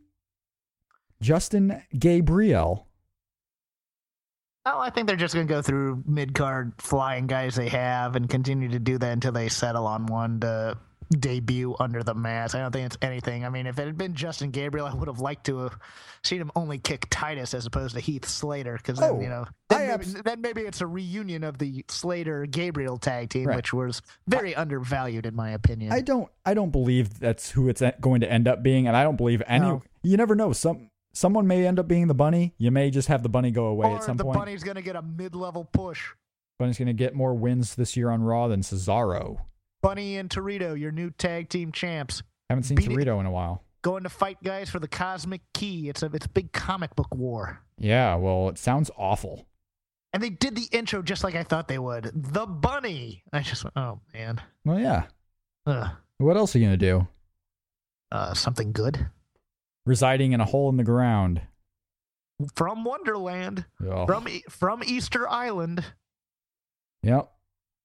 [1.21, 2.87] Justin Gabriel.
[4.65, 8.15] Oh, I think they're just going to go through mid card flying guys they have
[8.15, 10.77] and continue to do that until they settle on one to
[11.19, 12.55] debut under the mask.
[12.55, 13.43] I don't think it's anything.
[13.45, 15.77] I mean, if it had been Justin Gabriel, I would have liked to have
[16.23, 19.45] seen him only kick Titus as opposed to Heath Slater because then, Oh, you know,
[19.69, 23.47] I then, maybe, abs- then maybe it's a reunion of the Slater Gabriel tag team,
[23.47, 23.57] Right.
[23.57, 25.91] which was very undervalued in my opinion.
[25.91, 29.03] I don't I don't believe that's who it's going to end up being, and I
[29.03, 29.65] don't believe any.
[29.65, 29.81] No.
[30.03, 30.53] You never know.
[30.53, 32.53] Some someone may end up being the bunny.
[32.57, 34.37] You may just have the bunny go away or at some the point.
[34.37, 36.09] bunny's going to get a mid level push.
[36.59, 39.37] Bunny's going to get more wins this year on Raw than Cesaro.
[39.81, 42.23] Bunny and Torito, your new tag team champs.
[42.49, 42.97] Haven't seen Beat it.
[42.97, 43.63] Torito in a while.
[43.81, 45.89] going to fight guys for the cosmic key.
[45.89, 47.61] It's a it's a big comic book war.
[47.77, 49.45] Yeah, well, it sounds awful.
[50.13, 52.11] And they did the intro just like I thought they would.
[52.13, 53.23] The bunny.
[53.33, 54.39] I just went, oh man.
[54.63, 55.05] Well, yeah.
[55.65, 55.89] Ugh.
[56.19, 57.07] What else are you going to do?
[58.11, 59.07] Uh, something good
[59.85, 61.41] Residing in a hole in the ground.
[62.55, 64.07] from Wonderland, Ugh.
[64.07, 65.83] from from Easter Island.
[67.03, 67.29] Yep.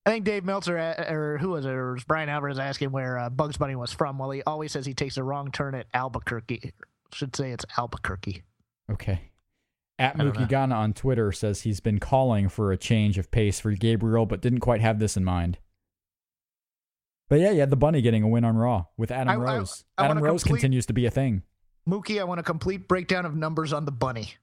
[0.06, 1.70] I think Dave Meltzer uh, or who was it?
[1.72, 4.16] Or was Bryan Alvarez asking where uh, Bugs Bunny was from?
[4.18, 6.72] Well, he always says he takes a wrong turn at Albuquerque.
[7.12, 8.42] Should say it's Albuquerque.
[8.90, 9.20] Okay.
[9.98, 10.44] At I.
[10.44, 14.40] Ghana on Twitter says he's been calling for a change of pace for Gabriel, but
[14.40, 15.58] didn't quite have this in mind.
[17.28, 19.56] But yeah, you had the bunny getting a win on Raw with Adam I- I-
[19.56, 19.84] Rose.
[19.98, 21.42] I Adam Rose complete- continues to be a thing.
[21.88, 24.34] Mookie, I want a complete breakdown of numbers on the bunny.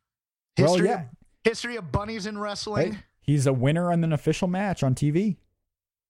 [0.57, 1.01] Well, History, yeah.
[1.01, 1.07] of,
[1.43, 2.93] history of bunnies in wrestling.
[2.93, 5.37] Hey, he's a winner on an official match on TV.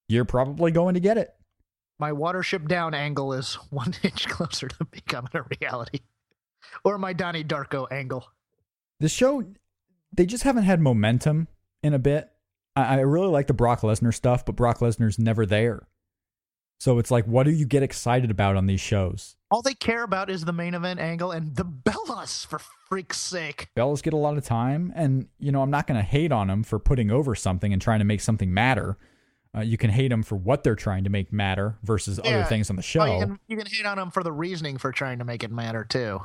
[0.08, 1.36] you're probably going to get it.
[2.00, 6.00] My Watership Down angle is one inch closer to becoming a reality.
[6.84, 8.28] Or my Donnie Darko angle.
[9.00, 9.44] The show,
[10.14, 11.48] they just haven't had momentum
[11.84, 12.30] in a bit.
[12.76, 15.88] I, I really like the Brock Lesnar stuff, but Brock Lesnar's never there.
[16.80, 19.36] So it's like, what do you get excited about on these shows?
[19.56, 23.70] All they care about is the main event angle and the Bellas, for freak's sake.
[23.74, 26.48] Bellas get a lot of time, and you know I'm not going to hate on
[26.48, 28.98] them for putting over something and trying to make something matter.
[29.56, 32.70] Uh, you can hate them for what they're trying to make matter versus other things
[32.70, 33.00] on the show.
[33.00, 35.42] Oh, you, can, you can hate on them for the reasoning for trying to make
[35.42, 36.20] it matter, too.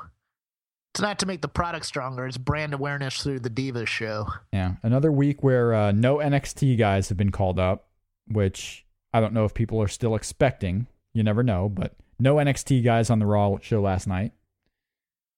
[0.93, 4.27] It's not to make the product stronger, it's brand awareness through the Divas show.
[4.53, 7.91] Yeah, another week where uh, no NXT guys have been called up,
[8.27, 10.89] which I don't know if people are still expecting.
[11.15, 14.33] You never know, but no NXT guys on the Raw show last night.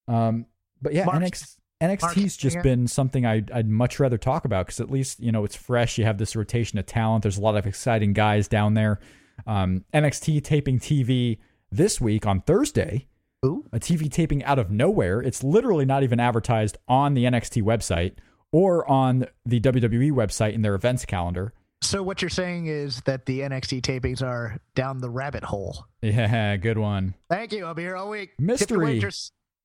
[0.07, 0.45] Um,
[0.81, 4.79] but yeah, Mark- NXT, NXT's just been something I'd, I'd much rather talk about because
[4.79, 5.97] at least you know it's fresh.
[5.97, 7.23] You have this rotation of talent.
[7.23, 8.99] There's a lot of exciting guys down there.
[9.47, 11.39] Um, NXT taping TV
[11.71, 13.07] this week on Thursday
[13.45, 13.65] Ooh.
[13.71, 15.21] a TV taping out of nowhere.
[15.21, 18.13] It's literally not even advertised on the NXT website
[18.51, 21.53] or on the WWE website in their events calendar.
[21.93, 25.85] So what you're saying is that the NXT tapings are down the rabbit hole.
[26.01, 27.13] Yeah, good one.
[27.29, 27.65] Thank you.
[27.67, 28.31] I'll be here all week.
[28.39, 28.99] Mystery.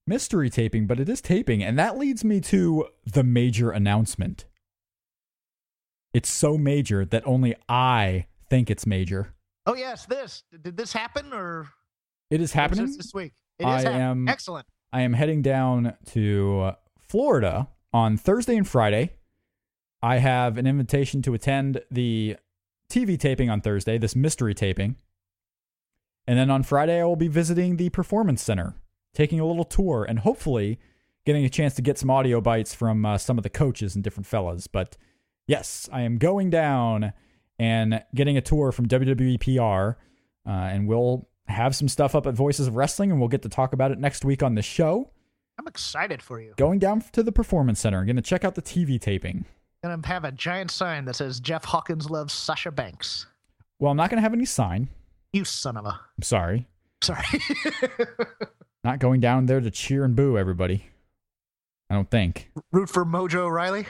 [0.07, 1.63] Mystery taping, but it is taping.
[1.65, 4.45] And that leads me to the major announcement.
[6.13, 9.33] It's so major that only I think it's major.
[9.65, 11.69] Oh yes, this did this happen or
[12.31, 12.95] It is happening.
[12.95, 13.33] this week?
[13.59, 14.01] It is I happening.
[14.03, 14.67] am- excellent.
[14.93, 16.73] I am heading down to
[17.09, 19.13] Florida on Thursday and Friday.
[20.03, 22.37] I have an invitation to attend the
[22.91, 24.97] TV taping on Thursday, this mystery taping.
[26.27, 28.75] And then on Friday, I will be visiting the Performance Center,
[29.15, 30.79] taking a little tour, and hopefully
[31.25, 34.05] getting a chance to get some audio bites from uh, some of the coaches and
[34.05, 34.67] different fellas.
[34.67, 34.97] But
[35.47, 37.13] yes, I am going down
[37.59, 39.99] and getting a tour from WWE PR,
[40.49, 43.49] uh, and we'll have some stuff up at Voices of Wrestling, and we'll get to
[43.49, 45.11] talk about it next week on the show.
[45.59, 46.55] I'm excited for you.
[46.57, 49.45] Going down to the Performance Center, I'm going to check out the TV taping.
[49.83, 53.27] Gonna have a giant sign that says Jeff Hawkins loves Sasha Banks.
[53.79, 54.89] Well, I'm not to have any sign.
[55.33, 55.91] You son of a.
[55.91, 56.67] I'm sorry.
[57.01, 57.25] Sorry.
[58.85, 60.87] Not going down there to cheer and boo everybody.
[61.91, 62.51] I don't think.
[62.73, 63.87] Root for Mojo Riley.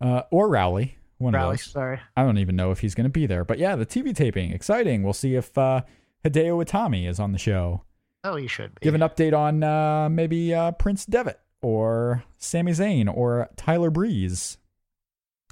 [0.00, 0.96] Uh, or Rowley.
[1.18, 1.54] One Riley.
[1.54, 1.64] of those.
[1.70, 2.00] Sorry.
[2.16, 3.44] I don't even know if he's to be there.
[3.44, 4.52] But yeah, the TV taping.
[4.52, 5.02] Exciting.
[5.02, 5.82] We'll see if uh,
[6.24, 7.82] Hideo Itami is on the show.
[8.24, 8.84] Oh, he should be.
[8.84, 14.58] Give an update on uh, maybe uh, Prince Devitt or Sami Zayn or Tyler Breeze.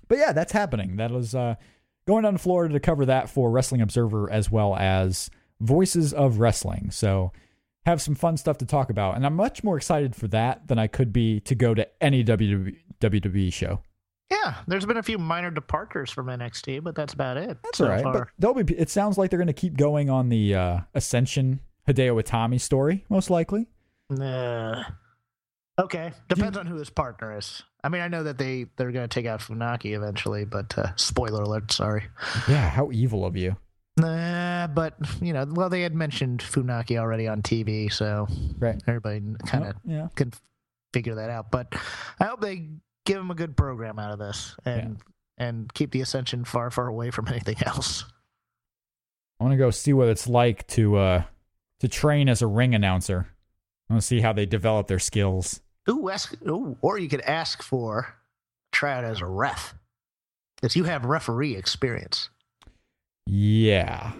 [0.08, 0.96] But yeah, that's happening.
[0.96, 1.56] That is uh,
[2.06, 6.38] going down to Florida to cover that for Wrestling Observer as well as Voices of
[6.38, 6.90] Wrestling.
[6.90, 7.32] So
[7.86, 9.16] have some fun stuff to talk about.
[9.16, 12.24] And I'm much more excited for that than I could be to go to any
[12.24, 13.80] WWE, WWE show.
[14.30, 17.58] Yeah, there's been a few minor departures from NXT, but that's about it.
[17.62, 18.02] That's so all right.
[18.02, 18.74] But they'll be.
[18.74, 23.04] It sounds like they're going to keep going on the uh, Ascension Hideo Itami story,
[23.08, 23.68] most likely.
[24.10, 24.82] Nah.
[25.78, 27.62] Okay, depends on who his partner is.
[27.84, 30.94] I mean, I know that they they're going to take out Funaki eventually, but uh,
[30.96, 31.70] spoiler alert.
[31.70, 32.04] Sorry.
[32.48, 33.56] Yeah, how evil of you.
[33.98, 38.26] Nah, but you know, well, they had mentioned Funaki already on TV, so
[38.58, 38.80] Right.
[38.86, 40.08] everybody kind of Oh, yeah.
[40.14, 40.32] can
[40.92, 41.50] figure that out.
[41.50, 41.74] But
[42.20, 42.68] I hope they
[43.04, 44.98] give him a good program out of this and
[45.38, 48.04] and keep the Ascension far, far away from anything else.
[49.38, 51.22] I want to go see what it's like to uh
[51.80, 53.28] to train as a ring announcer.
[53.88, 55.60] I want to see how they develop their skills.
[55.88, 58.14] Ooh, ask, ooh, or you could ask for
[58.72, 59.74] try out as a ref,
[60.56, 62.28] because you have referee experience.
[63.26, 64.12] Yeah.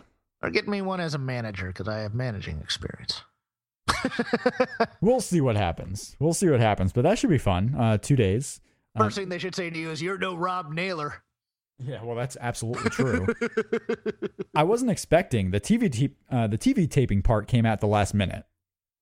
[0.43, 3.23] Or get me one as a manager, because I have managing experience.
[5.01, 6.17] We'll see what happens.
[6.19, 7.75] We'll see what happens, but that should be fun.
[7.79, 8.61] Uh 2 days.
[8.95, 11.23] Uh, First thing they should say to you is, "You're no Rob Naylor."
[11.79, 13.27] yeah, well that's absolutely true.
[14.55, 18.15] I wasn't expecting the TV te- uh, the TV taping part came at the last
[18.15, 18.45] minute.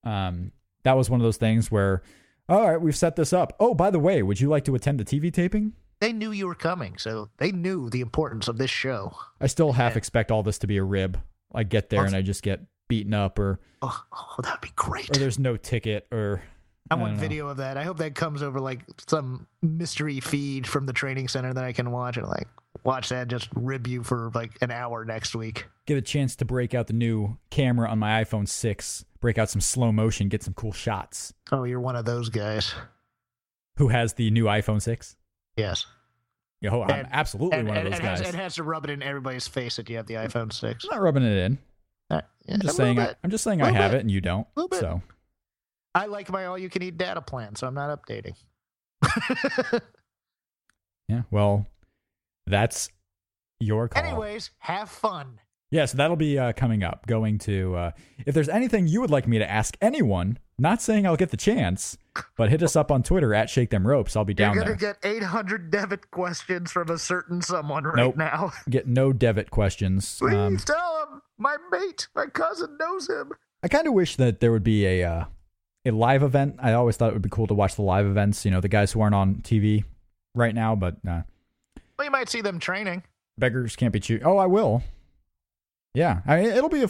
[0.03, 0.51] Um
[0.83, 2.03] that was one of those things where
[2.47, 3.53] all right, we've set this up.
[3.59, 5.73] Oh, by the way, would you like to attend the TV taping?
[5.99, 9.13] They knew you were coming, so they knew the importance of this show.
[9.39, 11.19] I still half expect all this to be a rib.
[11.53, 15.09] I get there and I just get beaten up or Oh, oh that'd be great.
[15.09, 16.43] or there's no ticket or
[16.91, 17.77] I I want video of that.
[17.77, 21.71] I hope that comes over like some mystery feed from the training center that I
[21.71, 22.47] can watch and like
[22.83, 25.65] watch that just rib you for like an hour next week.
[25.87, 29.49] get a chance to break out the new camera on my iPhone 6, break out
[29.49, 31.33] some slow motion, get some cool shots.
[31.51, 32.75] Oh, you're one of those guys.
[33.77, 35.15] Who has the new iPhone 6?
[35.57, 35.87] Yes.
[36.61, 38.19] Yo, I'm And- absolutely And, one and of those guys.
[38.19, 40.83] has, it has to rub it in everybody's face that you have the iPhone 6.
[40.85, 41.57] I'm not rubbing it in.
[42.11, 42.99] Uh, yeah, I'm just saying.
[42.99, 43.15] I.
[43.23, 43.97] I'm just saying I have bit.
[43.97, 44.45] it and you don't.
[44.73, 45.01] So
[45.95, 48.35] I like my all you can eat data plan, so I'm not updating.
[51.09, 51.23] yeah.
[51.31, 51.65] Well,
[52.45, 52.89] that's
[53.59, 54.03] your call.
[54.03, 55.39] Anyways, have fun.
[55.75, 57.05] Yeah, so that'll be uh, coming up.
[57.05, 57.91] Going to, uh,
[58.25, 61.37] if there's anything you would like me to ask anyone, not saying I'll get the
[61.37, 61.97] chance,
[62.37, 64.15] but hit us up on Twitter at Shake Them Ropes.
[64.15, 64.65] I'll be down there.
[64.65, 65.11] You're gonna there.
[65.11, 68.15] get 800 Devitt questions from a certain someone right Nope.
[68.17, 68.51] now.
[68.69, 70.17] Get no Devitt questions.
[70.19, 73.33] Please Um, tell him my mate, my cousin knows him.
[73.61, 75.25] I kind of wish that there would be a uh,
[75.85, 76.55] a live event.
[76.59, 78.45] I always thought it would be cool to watch the live events.
[78.45, 79.83] You know, the guys who aren't on TV
[80.35, 81.23] right now, but uh,
[81.99, 83.03] Well, you might see them training.
[83.37, 84.81] beggars can't be choo- Oh, I will.
[85.95, 86.89] Yeah, I mean, it'll be a.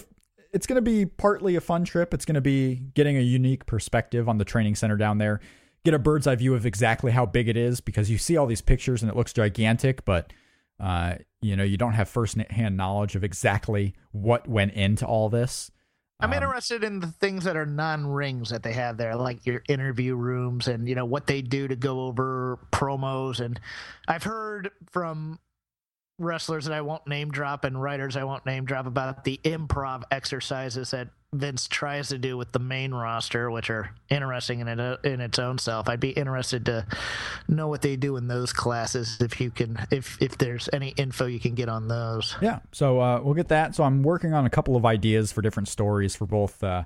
[0.52, 2.13] It's going to be partly a fun trip.
[2.13, 5.41] It's going to be getting a unique perspective on the training center down there.
[5.84, 8.48] Get a bird's eye view of exactly how big it is because you see all
[8.48, 10.34] these pictures and it looks gigantic, but
[10.80, 15.30] uh, you know you don't have first hand knowledge of exactly what went into all
[15.30, 15.72] this.
[16.20, 19.62] I'm Um, interested in the things that are non-rings that they have there, like your
[19.68, 23.41] interview rooms and you know what they do to go over promos.
[23.41, 23.60] And
[24.08, 25.39] I've heard from
[26.17, 30.04] wrestlers that I won't name drop and writers I won't name drop about the improv
[30.12, 34.99] exercises that Vince tries to do with the main roster, which are interesting in it
[35.04, 35.89] in its own self.
[35.89, 36.88] I'd be interested to
[37.49, 41.25] know what they do in those classes if you can, if if there's any info
[41.25, 42.38] you can get on those.
[42.41, 43.75] Yeah, so uh, we'll get that.
[43.75, 46.84] So I'm working on a couple of ideas for different stories for both uh,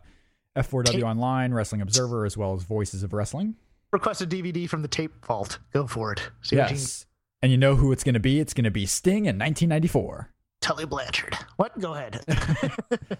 [0.58, 3.56] F4W Online, Wrestling Observer, as well as Voices of Wrestling.
[3.92, 5.60] Request a DVD from the tape vault.
[5.74, 6.30] Go for it.
[6.42, 7.06] See what you can Yes.
[7.41, 8.39] And you know who it's going to be?
[8.39, 10.30] It's going to be Sting in 1994.
[10.62, 11.38] Tully Blanchard.
[11.56, 11.80] What?
[11.80, 12.21] Go ahead.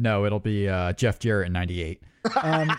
[0.00, 2.02] No, it'll be uh, Jeff Jarrett in 98.
[2.42, 2.70] Um,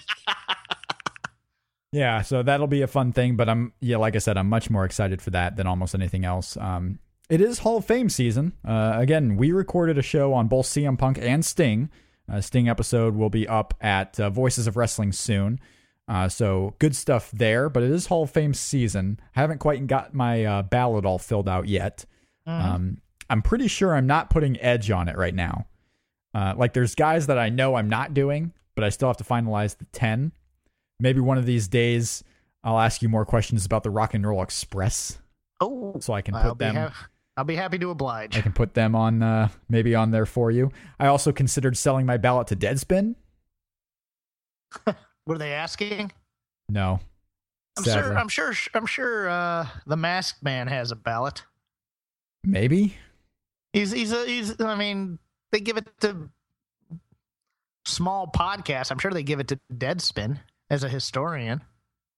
[1.91, 3.35] yeah, so that'll be a fun thing.
[3.35, 6.25] But I'm, yeah, like I said, I'm much more excited for that than almost anything
[6.25, 6.57] else.
[6.57, 6.99] Um,
[7.29, 8.53] it is Hall of Fame season.
[8.65, 11.89] Uh, again, we recorded a show on both CM Punk and Sting.
[12.29, 15.59] Uh, Sting episode will be up at uh, Voices of Wrestling soon.
[16.11, 17.69] Uh, so good stuff there.
[17.69, 19.17] But it is Hall of Fame season.
[19.33, 22.05] I haven't quite got my uh, ballot all filled out yet.
[22.45, 22.97] Um,
[23.29, 25.67] I'm pretty sure I'm not putting Edge on it right now.
[26.33, 29.23] Uh, like there's guys that I know I'm not doing, but I still have to
[29.23, 30.33] finalize the 10.
[30.99, 32.25] Maybe one of these days
[32.61, 35.17] I'll ask you more questions about the Rock and Roll Express
[35.61, 36.93] oh, so I can I'll put them hap-
[37.37, 38.37] I'll be happy to oblige.
[38.37, 40.71] I can put them on uh, maybe on there for you.
[40.99, 43.15] I also considered selling my ballot to Deadspin.
[45.25, 46.11] Were they asking?
[46.69, 46.99] No.
[47.77, 48.01] I'm Sadly.
[48.01, 48.17] sure.
[48.17, 48.53] I'm sure.
[48.73, 49.29] I'm sure.
[49.29, 51.43] Uh, the Masked Man has a ballot.
[52.43, 52.95] Maybe.
[53.73, 53.91] He's.
[53.91, 54.11] He's.
[54.11, 54.59] A, he's.
[54.59, 55.19] I mean,
[55.51, 56.29] they give it to
[57.85, 58.91] small podcasts.
[58.91, 61.61] I'm sure they give it to Deadspin as a historian.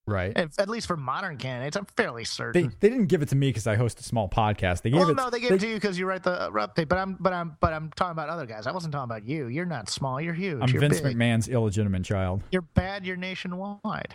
[0.06, 0.32] Right.
[0.36, 2.62] If, at least for modern candidates, I'm fairly certain.
[2.62, 4.82] they they didn't give it to me because I host a small podcast.
[4.82, 5.16] They gave well, it.
[5.16, 6.88] no, they gave it to you because you write the uh, update.
[6.88, 7.16] But I'm.
[7.18, 7.56] But I'm.
[7.60, 8.66] But I'm talking about other guys.
[8.66, 9.46] I wasn't talking about you.
[9.46, 10.20] You're not small.
[10.20, 10.60] You're huge.
[10.60, 11.16] I'm you're Vince big.
[11.16, 12.42] McMahon's illegitimate child.
[12.50, 13.06] You're bad.
[13.06, 14.14] You're nationwide.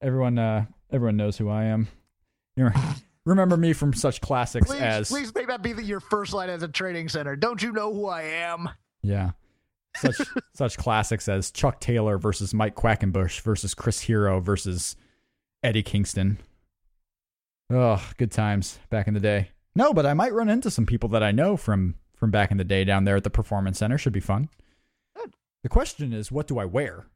[0.00, 1.86] Everyone, uh, everyone knows who I am.
[2.56, 2.70] You
[3.24, 6.50] remember me from such classics Please, as please make that be the, your first line
[6.50, 7.36] as a training center.
[7.36, 8.68] Don't you know who I am?
[9.02, 9.30] Yeah.
[9.96, 10.16] Such
[10.54, 14.96] such classics as Chuck Taylor versus Mike Quackenbush versus Chris Hero versus
[15.62, 16.38] Eddie Kingston.
[17.70, 19.50] Oh, good times back in the day.
[19.74, 22.56] No, but I might run into some people that I know from from back in
[22.58, 23.98] the day down there at the performance center.
[23.98, 24.48] Should be fun.
[25.62, 27.06] The question is, what do I wear?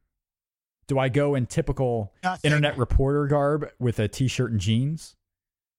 [0.86, 2.12] Do I go in typical
[2.44, 5.16] internet reporter garb with a t-shirt and jeans?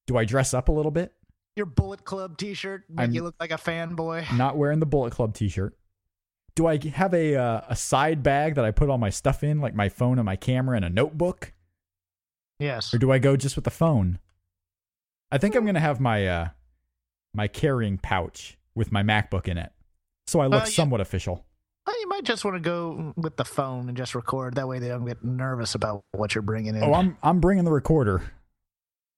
[0.05, 1.13] Do I dress up a little bit?
[1.55, 4.31] Your Bullet Club T-shirt make I'm- you look like a fanboy.
[4.37, 5.77] not wearing the Bullet Club T-shirt.
[6.55, 9.61] Do I have a uh, a side bag that I put all my stuff in,
[9.61, 11.53] like my phone and my camera and a notebook,
[12.59, 12.93] Yes.
[12.93, 14.19] or do I go just with the phone?
[15.31, 16.49] I think I'm gonna have my uh,
[17.33, 19.71] my carrying pouch with my MacBook in it,
[20.25, 21.45] so I look Uh, somewhat official.
[21.85, 24.55] Well, you might just want to go with the phone and just record.
[24.55, 26.83] That way they don't get nervous about what you're bringing in.
[26.83, 28.21] Oh, I'm I'm bringing the recorder.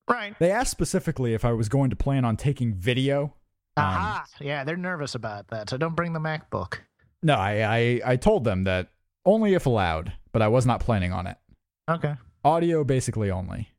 [0.09, 0.35] right.
[0.39, 3.33] They asked specifically if I was going to plan on taking video.
[3.77, 4.25] Um, Aha.
[4.41, 5.69] yeah, they're nervous about that.
[5.69, 6.79] So don't bring the MacBook.
[7.23, 8.89] No, I, I I told them that
[9.25, 11.37] only if allowed, but I was not planning on it.
[11.89, 12.15] Okay.
[12.43, 13.69] Audio basically only.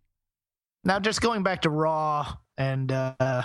[0.85, 3.43] Now, just going back to Raw and uh,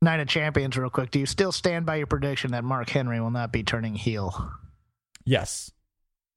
[0.00, 1.10] Night of Champions, real quick.
[1.10, 4.52] Do you still stand by your prediction that Mark Henry will not be turning heel?
[5.24, 5.72] Yes,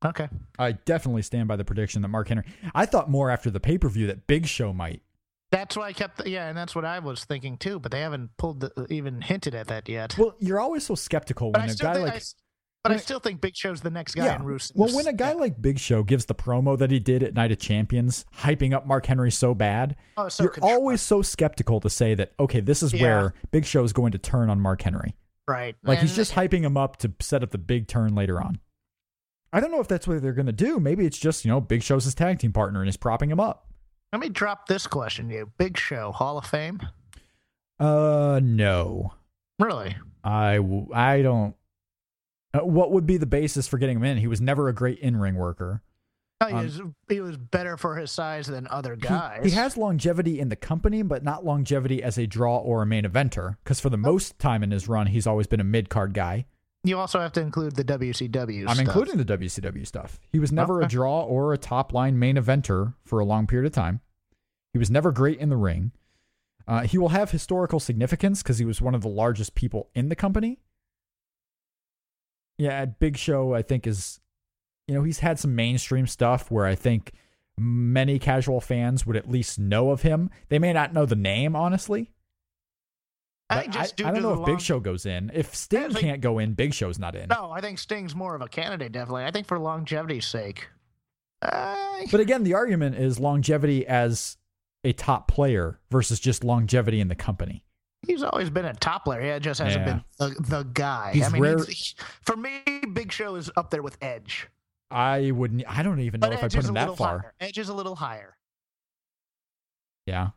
[0.05, 0.29] Okay.
[0.59, 2.45] I definitely stand by the prediction that Mark Henry.
[2.73, 5.01] I thought more after the pay per view that Big Show might.
[5.51, 6.25] That's why I kept.
[6.27, 7.79] Yeah, and that's what I was thinking too.
[7.79, 10.15] But they haven't pulled the, even hinted at that yet.
[10.17, 12.15] Well, you're always so skeptical but when I a guy like.
[12.15, 12.21] I,
[12.89, 14.35] but I still think Big Show's the next guy yeah.
[14.35, 14.71] in Rusev.
[14.75, 17.51] Well, when a guy like Big Show gives the promo that he did at Night
[17.51, 21.79] of Champions, hyping up Mark Henry so bad, oh, so you're control- always so skeptical
[21.79, 23.01] to say that okay, this is Yeah.
[23.01, 25.15] where Big Show is going to turn on Mark Henry.
[25.47, 25.75] right.
[25.83, 28.59] Like he's just hyping him up to set up the big turn later on.
[29.53, 30.79] I don't know if that's what they're going to do.
[30.79, 33.39] Maybe it's just you know Big Show's his tag team partner and he's propping him
[33.39, 33.67] up.
[34.13, 35.51] Let me drop this question to you.
[35.57, 36.79] Big Show, Hall of Fame?
[37.79, 39.13] Uh, no.
[39.59, 39.95] Really?
[40.23, 41.55] I w- I don't.
[42.55, 44.17] Uh, what would be the basis for getting him in?
[44.17, 45.81] He was never a great in ring worker.
[46.41, 49.43] No, he, Um, was, he was better for his size than other guys.
[49.43, 53.05] He, has longevity in the company, but not longevity as a draw or a main
[53.05, 53.57] eventer.
[53.63, 56.45] Because for the most time in his run, he's always been a mid card guy.
[56.83, 58.61] You also have to include the WCW.
[58.61, 58.69] Stuff.
[58.69, 58.79] I'm stuff.
[58.79, 60.19] including the WCW stuff.
[60.31, 63.65] He was never a draw or a top line main eventer for a long period
[63.65, 64.01] of time.
[64.71, 65.93] He was never great in the ring.
[66.67, 70.09] Uh, he will have historical significance because he was one of the largest people in
[70.09, 70.59] the company.
[72.57, 74.19] Yeah, Big Show, I think, is,
[74.87, 77.11] you know, he's had some mainstream stuff where I think
[77.57, 80.29] many casual fans would at least know of him.
[80.49, 82.11] They may not know the name, honestly.
[83.49, 85.29] I think just due I don't know if Big Show goes in.
[85.33, 87.27] If Sting think- can't go in, Big Show's not in.
[87.29, 88.91] No, I think Sting's more of a candidate.
[88.91, 89.25] Definitely.
[89.25, 90.69] I think for longevity's sake.
[91.41, 91.75] Uh,
[92.11, 94.37] But again, the argument is longevity as
[94.83, 97.64] a top player versus just longevity in the company.
[98.07, 99.21] He's always been a top player.
[99.21, 99.93] Yeah, just hasn't Yeah.
[99.93, 100.03] been
[100.35, 101.11] the, the guy.
[101.13, 101.57] He's I mean, rare-
[102.21, 102.61] for me,
[102.93, 104.47] Big Show is up there with Edge.
[104.91, 105.63] I wouldn't.
[105.67, 107.19] I don't even know But if I put him that far.
[107.19, 107.33] higher.
[107.39, 108.37] Edge is a little higher.
[110.05, 110.29] Yeah,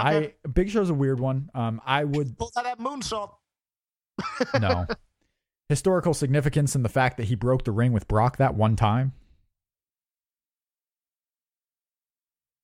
[0.00, 0.34] Okay.
[0.44, 1.50] I Big Show's a weird one.
[1.54, 3.34] Um, I would pull out that moonsault.
[4.60, 4.86] no
[5.68, 9.12] historical significance in the fact that he broke the ring with Brock that one time.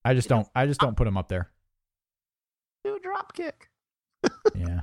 [0.04, 0.46] I just don't.
[0.54, 1.50] I just don't put him up there.
[2.84, 3.68] Do a drop kick.
[4.54, 4.80] Yeah,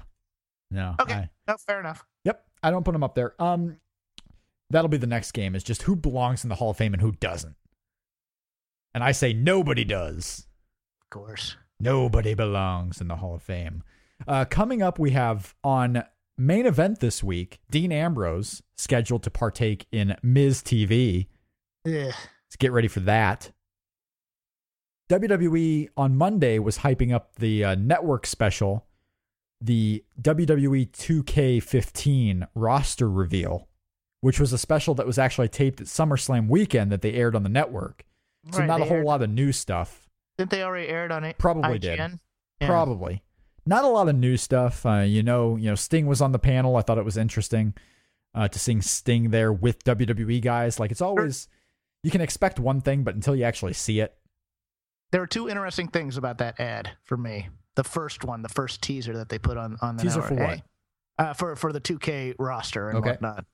[0.72, 0.96] no.
[1.02, 2.04] Okay, I- no, fair enough.
[2.24, 3.34] Yep, I don't put him up there.
[3.42, 3.78] Um,
[4.70, 5.56] that'll be the next game.
[5.56, 7.56] Is just who belongs in the Hall of Fame and who doesn't.
[8.94, 10.48] And I say nobody does.
[11.02, 11.58] Of course.
[11.80, 13.84] Nobody belongs in the Hall of Fame.
[14.28, 16.04] Uh, coming up, we have on
[16.38, 21.28] main event this week Dean Ambrose scheduled to partake in Miz TV.
[21.84, 22.06] Yeah.
[22.06, 23.52] Let's get ready for that.
[25.10, 28.86] WWE on Monday was hyping up the uh, network special,
[29.62, 33.68] the WWE 2K15 roster reveal,
[34.22, 37.44] which was a special that was actually taped at SummerSlam weekend that they aired on
[37.44, 38.06] the network.
[38.52, 40.10] So Right, not a whole aired- lot of new stuff.
[40.38, 41.38] Didn't they already aired on it?
[41.38, 41.80] Probably IGN?
[41.82, 42.20] did.
[42.62, 42.68] Yeah.
[42.68, 43.24] Probably.
[43.66, 44.86] Not a lot of new stuff.
[44.86, 46.76] Uh, you know, you know, Sting was on the panel.
[46.76, 47.74] I thought it was interesting
[48.36, 50.80] uh, to seeing Sting there with WWE guys.
[50.80, 51.48] Like it's always
[52.04, 54.16] you can expect one thing, but until you actually see it,
[55.12, 57.48] There are two interesting things about that ad for me.
[57.76, 60.40] The first one, the first teaser that they put on on the Teaser network.
[60.40, 60.62] for what?
[61.18, 63.12] Uh, for for the 2K roster and Okay.
[63.12, 63.46] whatnot.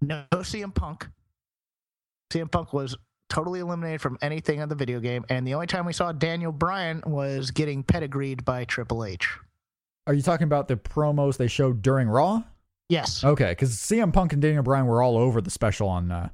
[0.00, 1.08] No CM Punk.
[2.32, 2.96] CM Punk was
[3.28, 6.52] totally eliminated from anything in the video game, and the only time we saw Daniel
[6.52, 9.28] Bryan was getting pedigreed by Triple H.
[10.06, 12.42] are you talking about the promos they showed during Raw?
[12.88, 16.10] Yes, Okay, because CM Punk and Daniel Bryan were all over the special on.
[16.10, 16.30] Uh,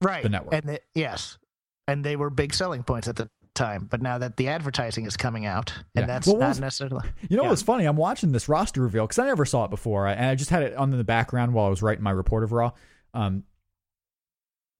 [0.00, 0.22] right.
[0.24, 0.54] the network.
[0.54, 1.38] and the, yes,
[1.86, 3.86] and they were big selling points at the time.
[3.90, 6.06] But now that the advertising is coming out, and Yeah.
[6.06, 7.08] that's Well, not was- necessarily.
[7.28, 7.50] you know Yeah.
[7.50, 7.84] what's funny?
[7.84, 10.62] I'm watching this roster reveal because I never saw it before, and I just had
[10.62, 12.72] it on in the background while I was writing my report of Raw.
[13.14, 13.44] Um,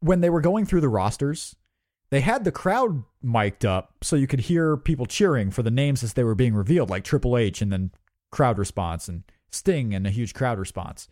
[0.00, 1.54] when they were going through the rosters,
[2.10, 6.02] they had the crowd mic'd up so you could hear people cheering for the names
[6.02, 7.90] as they were being revealed, like Triple H, and then
[8.30, 11.08] crowd response, and Sting, and a huge crowd response.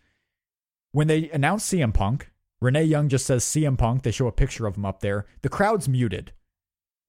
[0.91, 4.03] When they announced CM Punk, Renee Young just says CM Punk.
[4.03, 5.25] They show a picture of him up there.
[5.41, 6.33] The crowd's muted.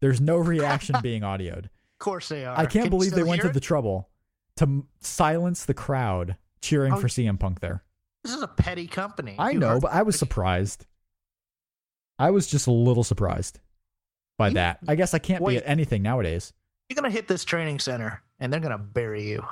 [0.03, 1.65] There's no reaction being audioed.
[1.65, 2.55] Of course they are.
[2.59, 3.55] I can't Can believe they went to it?
[3.55, 4.11] the trouble
[4.57, 7.83] to m- silence the crowd cheering Oh, for CM Punk there.
[8.25, 9.37] This is a petty company.
[9.39, 10.85] I You know, but I was surprised.
[12.19, 13.61] I was just a little surprised
[14.39, 14.81] by You- that.
[14.87, 16.53] I guess I can't be at anything nowadays.
[16.89, 19.47] You're gonna hit this training center, and they're gonna bury you.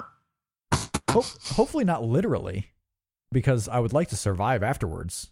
[1.10, 1.24] Ho-
[1.54, 2.70] hopefully not literally,
[3.32, 5.30] because I would like to survive afterwards.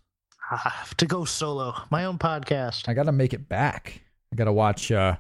[0.51, 2.89] Ah, to go solo, my own podcast.
[2.89, 4.01] I got to make it back.
[4.33, 4.91] I got to watch.
[4.93, 5.17] uh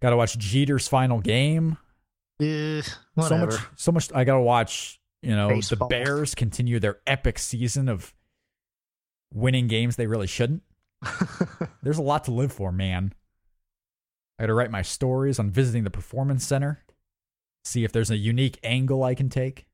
[0.00, 1.76] Got to watch Jeter's final game.
[2.40, 3.54] Eh, So much.
[3.76, 4.12] So much.
[4.12, 5.00] I got to watch.
[5.22, 5.86] You know, Baseball.
[5.88, 8.12] the Bears continue their epic season of
[9.32, 10.62] winning games they really shouldn't.
[11.84, 13.14] There's a lot to live for, man.
[14.38, 16.82] I got to write my stories on visiting the performance center,
[17.64, 19.66] see if there's a unique angle I can take.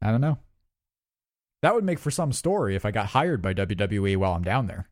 [0.00, 0.38] I don't know.
[1.62, 4.66] That would make for some story if I got hired by WWE while I'm down
[4.68, 4.88] there.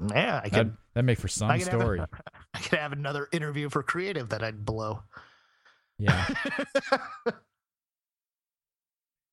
[0.00, 0.76] Yeah, I could.
[0.94, 2.00] that'd make for some I have story.
[2.54, 5.02] I could have another interview for creative that I'd blow.
[5.98, 6.26] Yeah.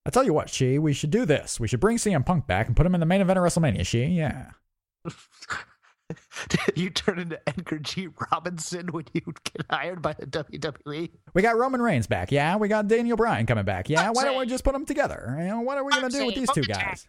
[0.08, 1.60] I tell you what, She, we should do this.
[1.60, 3.86] We should bring CM Punk back and put him in the main event of WrestleMania.
[3.86, 4.52] She, yeah.
[6.76, 8.10] you turn into Edgar G.
[8.32, 10.26] Robinson when you get hired by the?
[10.28, 11.10] WWE.
[11.34, 12.32] We got Roman Reigns back.
[12.32, 12.58] Yeah.
[12.58, 13.90] We got Daniel Bryan coming back.
[13.90, 14.12] Yeah.
[14.12, 15.36] Why don't we just put them together?
[15.40, 17.08] You know, what are we going to do with these two guys?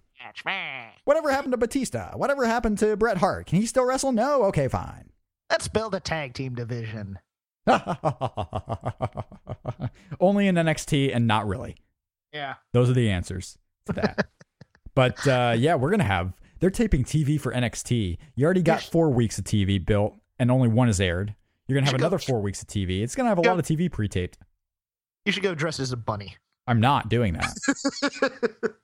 [1.05, 2.17] Whatever happened to Batista?
[2.17, 3.47] Whatever happened to Bret Hart?
[3.47, 4.13] Can he still wrestle?
[4.13, 4.45] No?
[4.45, 5.11] Okay, fine.
[5.51, 7.19] Let's build a tag team division.
[10.21, 11.77] Only in NXT and not really.
[12.33, 12.55] Yeah.
[12.73, 14.29] Those are the answers to that.
[14.95, 16.33] but uh, yeah, we're gonna have.
[16.61, 18.19] They're taping TV for NXT.
[18.35, 21.35] You already got four weeks of TV built, and only one is aired.
[21.69, 23.03] You're gonna have go- another four weeks of TV.
[23.03, 24.39] It's gonna have a Go- lot of TV pre-taped.
[25.25, 26.37] You should go dressed as a bunny.
[26.67, 27.53] I'm not doing that.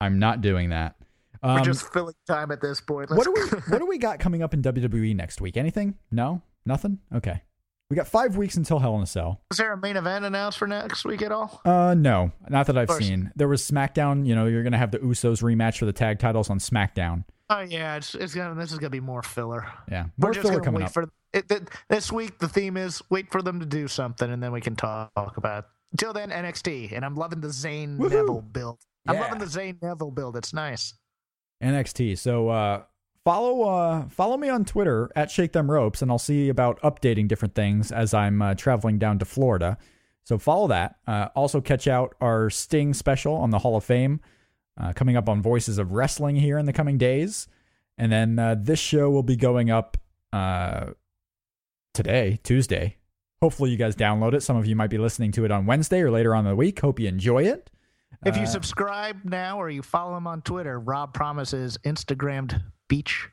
[0.00, 0.96] I'm not doing that.
[1.42, 3.10] We're Um, just filling time at this point.
[3.10, 5.56] what do we What do we got coming up in WWE next week?
[5.56, 5.96] Anything?
[6.10, 6.98] No, nothing.
[7.14, 7.42] Okay,
[7.90, 9.40] we got five weeks until Hell in a Cell.
[9.50, 11.60] Is there a main event announced for next week at all?
[11.64, 13.30] Uh, no, not that I've seen.
[13.36, 14.26] There was SmackDown.
[14.26, 17.24] You know, you're gonna have the Usos rematch for the tag titles on SmackDown.
[17.48, 19.66] Oh yeah, it's it's gonna this is gonna be more filler.
[19.90, 20.92] Yeah, We're more just filler coming wait up.
[20.92, 22.38] for it, th- this week.
[22.40, 25.58] The theme is wait for them to do something, and then we can talk about.
[25.92, 25.98] It.
[25.98, 28.10] Till then, NXT, and I'm loving the Zayn Woohoo!
[28.10, 28.78] Neville build.
[29.06, 29.20] I'm Yeah.
[29.20, 30.36] loving the Zayn Neville build.
[30.36, 30.94] It's nice.
[31.62, 32.18] NXT.
[32.18, 32.82] So uh,
[33.26, 37.26] follow uh, follow me on Twitter at Shake Them Ropes, and I'll see about updating
[37.26, 39.78] different things as I'm uh, traveling down to Florida.
[40.22, 40.96] So follow that.
[41.08, 44.20] Uh, also catch out our Sting special on the Hall of Fame
[44.80, 47.48] uh, coming up on Voices of Wrestling here in the coming days,
[47.98, 49.96] and then uh, this show will be going up
[50.32, 50.90] uh,
[51.94, 52.96] today, Tuesday.
[53.42, 54.44] Hopefully you guys download it.
[54.44, 56.56] Some of you might be listening to it on Wednesday or later on in the
[56.56, 56.78] week.
[56.78, 57.70] Hope you enjoy it.
[58.24, 63.28] If you subscribe now or you follow him on Twitter, Rob promises Instagrammed beach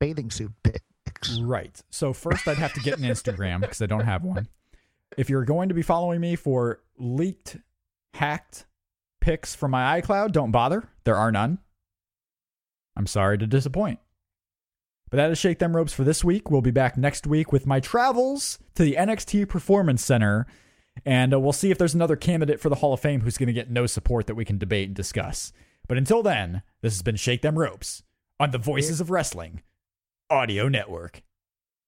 [0.00, 1.38] bathing suit pics.
[1.40, 1.80] Right.
[1.90, 4.48] So first, I'd have to get an Instagram because I don't have one.
[5.16, 7.58] If you're going to be following me for leaked,
[8.14, 8.66] hacked
[9.20, 10.88] pics from my iCloud, don't bother.
[11.04, 11.58] There are none.
[12.96, 14.00] I'm sorry to disappoint.
[15.10, 16.50] But that is Shake Them Ropes for this week.
[16.50, 20.46] We'll be back next week with my travels to the NXT Performance Center.
[21.04, 23.46] And uh, we'll see if there's another candidate for the Hall of Fame who's going
[23.46, 25.52] to get no support that we can debate and discuss.
[25.86, 28.02] But until then, this has been Shake Them Ropes
[28.38, 29.62] on the Voices of Wrestling
[30.30, 31.22] Audio Network.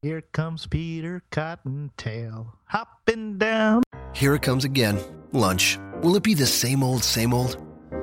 [0.03, 3.83] Here comes Peter Cottontail hopping down.
[4.13, 5.01] Here it comes again.
[5.33, 5.79] Lunch.
[6.03, 7.57] Will it be the same old, same old?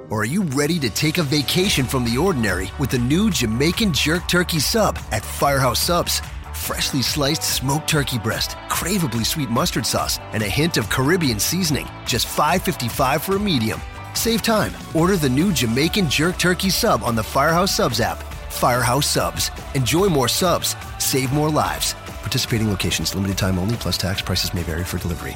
[0.09, 3.93] Or are you ready to take a vacation from the ordinary with the new Jamaican
[3.93, 6.21] Jerk Turkey Sub at Firehouse Subs?
[6.53, 11.87] Freshly sliced smoked turkey breast, craveably sweet mustard sauce, and a hint of Caribbean seasoning.
[12.05, 13.79] Just $5.55 for a medium.
[14.14, 14.72] Save time.
[14.93, 18.20] Order the new Jamaican Jerk Turkey Sub on the Firehouse Subs app.
[18.49, 19.51] Firehouse Subs.
[19.76, 20.76] Enjoy more subs.
[20.97, 21.95] Save more lives.
[22.22, 25.36] Participating locations, limited time only, plus tax prices may vary for delivery.